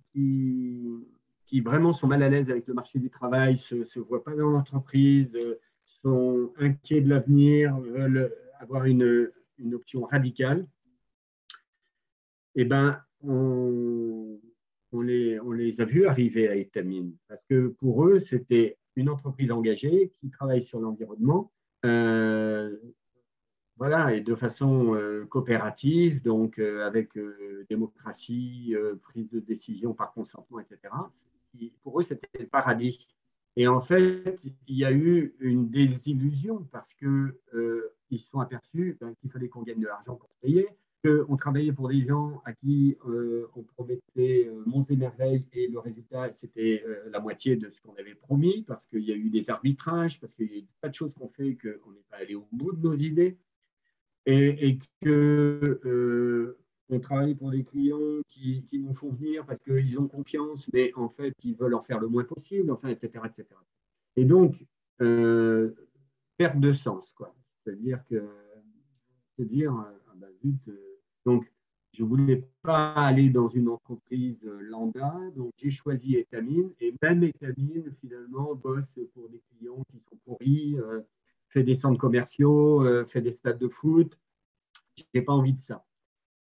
[1.53, 4.35] qui vraiment sont mal à l'aise avec le marché du travail, ne se, voient pas
[4.35, 10.67] dans l'entreprise, euh, sont inquiets de l'avenir, veulent avoir une, une, option radicale,
[12.55, 14.39] eh ben, on,
[14.95, 17.15] les, on, les, a vus arriver à Etamine.
[17.29, 21.53] Parce que pour eux, c'était une entreprise engagée qui travaille sur l'environnement,
[23.77, 24.97] voilà, et de façon
[25.29, 27.19] coopérative, donc avec
[27.69, 30.95] démocratie, prise de décision par consentement, etc.
[31.83, 33.09] Pour eux, c'était le paradis.
[33.57, 37.35] Et en fait, il y a eu une désillusion parce qu'ils
[38.11, 40.69] ils se sont aperçus ben, qu'il fallait qu'on gagne de l'argent pour payer,
[41.03, 45.67] qu'on travaillait pour des gens à qui euh, on promettait euh, monts et merveilles et
[45.67, 49.17] le résultat, c'était euh, la moitié de ce qu'on avait promis parce qu'il y a
[49.17, 52.19] eu des arbitrages, parce qu'il y a pas de choses qu'on fait qu'on n'est pas
[52.19, 53.37] allé au bout de nos idées
[54.27, 56.57] et, et que
[56.89, 61.09] on travaille pour des clients qui, nous font venir parce qu'ils ont confiance, mais en
[61.09, 63.25] fait, ils veulent en faire le moins possible, enfin, etc.
[63.25, 63.47] etc.
[64.17, 64.67] Et donc,
[64.99, 67.35] perte de sens, quoi.
[67.65, 68.23] C'est-à-dire que,
[69.39, 70.61] c'est dire, ah ben, zut,
[71.25, 71.53] donc,
[71.93, 76.71] je ne voulais pas aller dans une entreprise euh, lambda, donc j'ai choisi Etamine.
[76.81, 81.03] Et même Etamine, finalement, bosse pour des clients qui sont pourris, euh,
[81.51, 84.19] fait des centres commerciaux, euh, fait des stades de foot.
[84.97, 85.85] Je n'ai pas envie de ça.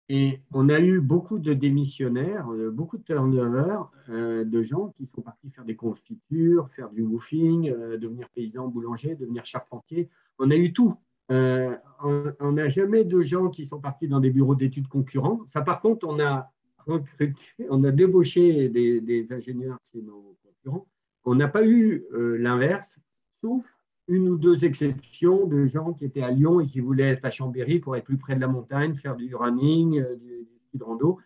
[0.07, 3.77] Et on a eu beaucoup de démissionnaires, beaucoup de turnover,
[4.07, 9.45] de gens qui sont partis faire des confitures, faire du woofing, devenir paysan boulanger, devenir
[9.45, 10.09] charpentier.
[10.39, 10.95] On a eu tout.
[11.31, 15.41] Euh, on n'a jamais de gens qui sont partis dans des bureaux d'études concurrents.
[15.47, 16.51] Ça, par contre, on a
[16.87, 17.33] recruté,
[17.69, 20.87] on a débauché des, ingénieurs chez nos concurrents.
[21.25, 22.99] On n'a pas eu euh, l'inverse,
[23.41, 23.65] sauf
[24.07, 27.31] une ou deux exceptions de gens qui étaient à Lyon et qui voulaient être à
[27.31, 30.83] Chambéry pour être plus près de la montagne, faire du running, euh, du, ski de
[30.83, 31.19] rando.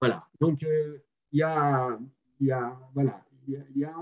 [0.00, 0.26] Voilà.
[0.40, 1.98] Donc, il y a,
[2.94, 3.94] voilà, il y a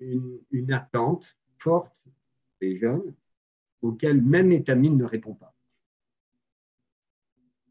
[0.00, 1.92] une attente forte
[2.60, 3.14] des jeunes
[3.82, 5.54] auquel même étamine ne répond pas.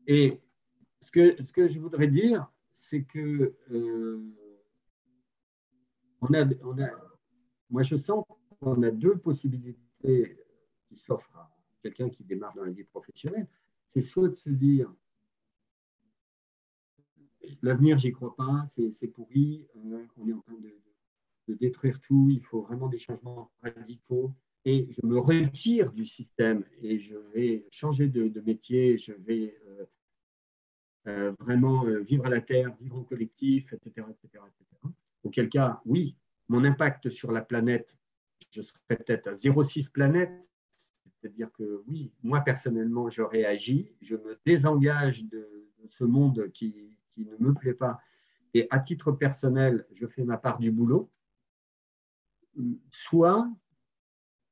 [0.07, 0.39] Et
[0.99, 4.21] ce que, je voudrais dire, c'est que euh,
[7.69, 8.25] moi je sens
[8.59, 10.37] qu'on a deux possibilités
[10.87, 11.51] qui s'offrent à
[11.81, 13.47] quelqu'un qui démarre dans la vie professionnelle.
[13.87, 14.93] C'est soit de se dire
[17.61, 22.41] l'avenir, j'y crois pas, c'est pourri, euh, on est en train de, détruire tout, il
[22.41, 24.33] faut vraiment des changements radicaux
[24.65, 29.85] et je me retire du système et je vais changer de, métier, je vais euh,
[31.07, 34.93] euh, vraiment euh, vivre à la terre, vivre en collectif, etc., etc., etc.
[35.23, 36.15] Auquel cas, oui,
[36.47, 37.97] mon impact sur la planète,
[38.51, 40.49] je serais peut-être à 0,6 planète,
[41.05, 46.97] c'est-à-dire que oui, moi personnellement, j'aurais agi, je me désengage de, de ce monde qui,
[47.11, 47.99] qui ne me plaît pas,
[48.53, 51.09] et à titre personnel, je fais ma part du boulot,
[52.91, 53.49] soit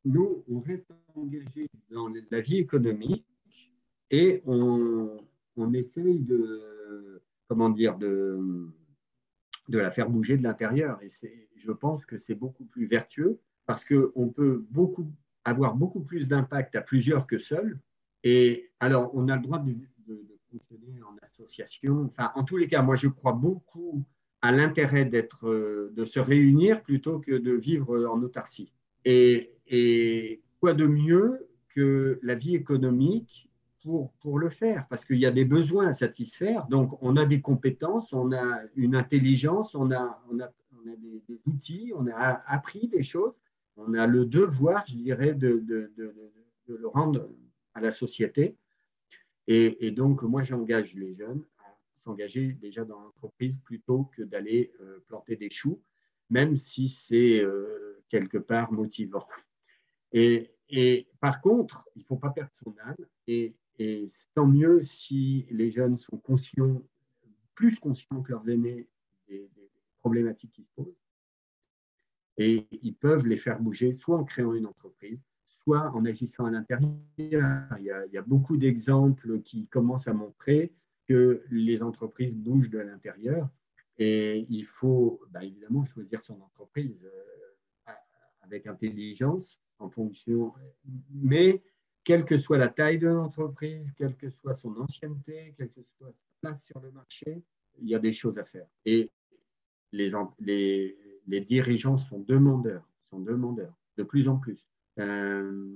[0.06, 3.26] nous, on reste engagé dans la vie économique
[4.12, 5.18] et on,
[5.74, 8.70] essaye de, comment dire, de,
[9.68, 11.02] de la faire bouger de l'intérieur.
[11.04, 11.10] Et
[11.56, 15.12] je pense que c'est beaucoup plus vertueux parce qu'on peut beaucoup,
[15.44, 17.80] avoir beaucoup plus d'impact à plusieurs que seul.
[18.24, 19.76] Et alors, on a le droit de,
[20.52, 22.06] fonctionner en association.
[22.06, 24.04] Enfin, en tous les cas, moi, je crois beaucoup
[24.42, 28.74] à l'intérêt d'être, de se réunir plutôt que de vivre en autarcie.
[29.10, 33.50] Et, quoi de mieux que la vie économique
[33.82, 34.88] pour, pour le faire?
[34.90, 36.68] Parce qu'il y a des besoins à satisfaire.
[36.68, 40.96] Donc, on a des compétences, on a une intelligence, on a, on a, on a
[40.96, 43.34] des, outils, on a appris des choses.
[43.78, 46.14] On a le devoir, je dirais, de, de, de,
[46.68, 47.28] le rendre
[47.74, 48.56] à la société.
[49.48, 54.72] Et, et donc, moi, j'engage les jeunes à s'engager déjà dans l'entreprise plutôt que d'aller
[54.82, 55.82] euh, planter des choux,
[56.30, 59.28] même si c'est euh, quelque part motivant.
[60.12, 63.06] Et, par contre, il ne faut pas perdre son âme.
[63.28, 63.56] Et,
[64.34, 66.82] tant mieux si les jeunes sont conscients,
[67.56, 68.88] plus conscients que leurs aînés
[69.30, 69.50] des,
[70.02, 70.96] problématiques qui se posent.
[72.38, 76.52] Et ils peuvent les faire bouger, soit en créant une entreprise, soit en agissant à
[76.52, 76.94] l'intérieur.
[77.18, 80.74] Il, y a beaucoup d'exemples qui commencent à montrer
[81.06, 83.50] que les entreprises bougent de l'intérieur.
[83.98, 87.39] Et il faut bah, évidemment choisir son entreprise euh,
[88.42, 90.54] avec intelligence en fonction.
[91.12, 91.62] Mais
[92.04, 96.12] quelle que soit la taille de l'entreprise, quelle que soit son ancienneté, quelle que soit
[96.12, 97.44] sa place sur le marché,
[97.82, 98.68] il y a des choses à faire.
[98.86, 99.12] Et
[99.92, 104.66] les, les, les dirigeants sont demandeurs, sont demandeurs, de plus en plus.
[105.00, 105.68] Euh,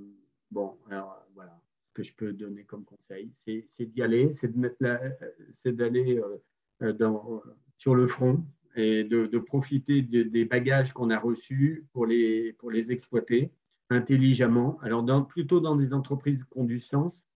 [0.50, 6.20] bon, alors voilà, ce que je peux donner comme conseil, c'est d'y aller, c'est d'aller
[6.82, 7.42] euh, dans,
[7.78, 8.44] sur le front
[8.76, 13.52] et de, profiter des bagages qu'on a reçus pour les, pour les exploiter
[13.90, 17.26] intelligemment, alors plutôt dans des entreprises qui ont du sens,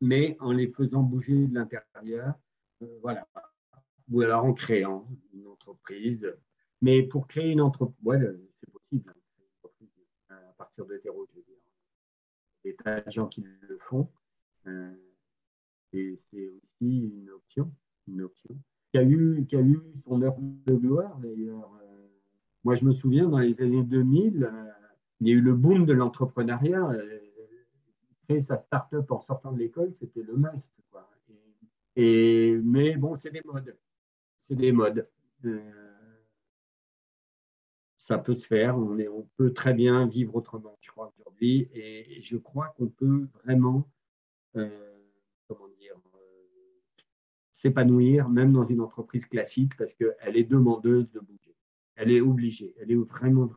[0.00, 2.34] mais en les faisant bouger de l'intérieur,
[2.82, 3.26] euh, voilà,
[4.10, 6.32] ou alors en créant une entreprise.
[6.82, 8.20] Mais pour créer une entreprise, ouais,
[8.60, 9.14] c'est possible,
[10.28, 11.54] hein, à partir de zéro, je veux dire.
[12.64, 14.10] Il y a des tas de gens qui le font.
[14.66, 14.94] Euh,
[15.90, 17.72] c'est aussi une option,
[18.08, 18.58] une option.
[18.98, 21.70] A eu, qui a eu son heure de gloire d'ailleurs.
[22.64, 24.50] Moi, je me souviens, dans les années 2000,
[25.20, 26.92] il y a eu le boom de l'entrepreneuriat.
[28.26, 30.70] Créer sa start-up en sortant de l'école, c'était le must.
[31.96, 33.76] Et, mais bon, c'est des modes.
[34.40, 35.08] C'est des modes.
[35.44, 35.60] Euh,
[37.96, 38.76] ça peut se faire.
[38.76, 41.68] On, est, on, peut très bien vivre autrement, je crois, aujourd'hui.
[41.72, 43.88] Et, je crois qu'on peut vraiment,
[44.56, 44.98] euh,
[45.48, 46.13] comment dire, euh,
[47.64, 51.56] s'épanouir, même dans une entreprise classique, parce qu'elle est demandeuse de bouger.
[51.96, 52.74] Elle est obligée.
[52.80, 53.50] Elle est vraiment,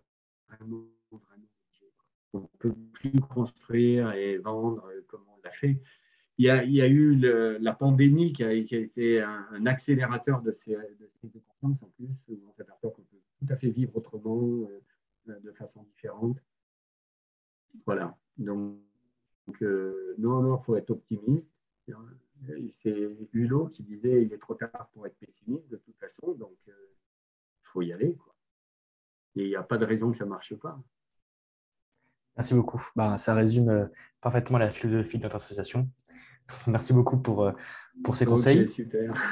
[0.48, 1.92] vraiment, vraiment obligée.
[2.34, 5.82] On ne peut plus construire et vendre comme on l'a fait
[6.38, 10.52] il y, a, il y a, eu la pandémie qui a, été un, accélérateur de
[10.52, 14.68] ces, de en plus, où on s'aperçoit qu'on peut tout à fait vivre autrement,
[15.28, 16.38] euh, de façon différente.
[17.86, 18.16] Voilà.
[18.38, 18.78] Donc,
[19.64, 21.52] euh, non, non, il faut être optimiste.
[22.84, 26.56] C'est Hulot qui disait il est trop tard pour être pessimiste de toute façon, donc
[26.68, 26.96] il euh,
[27.64, 28.16] faut y aller.
[28.16, 28.36] Quoi.
[29.36, 30.80] Et il n'y a pas de raison que ça ne marche pas.
[32.36, 32.82] Merci beaucoup.
[32.96, 33.90] Bah, ça résume
[34.22, 35.90] parfaitement la philosophie de notre association.
[36.68, 37.52] Merci beaucoup pour,
[38.04, 38.68] pour ces conseils.
[38.70, 39.14] super.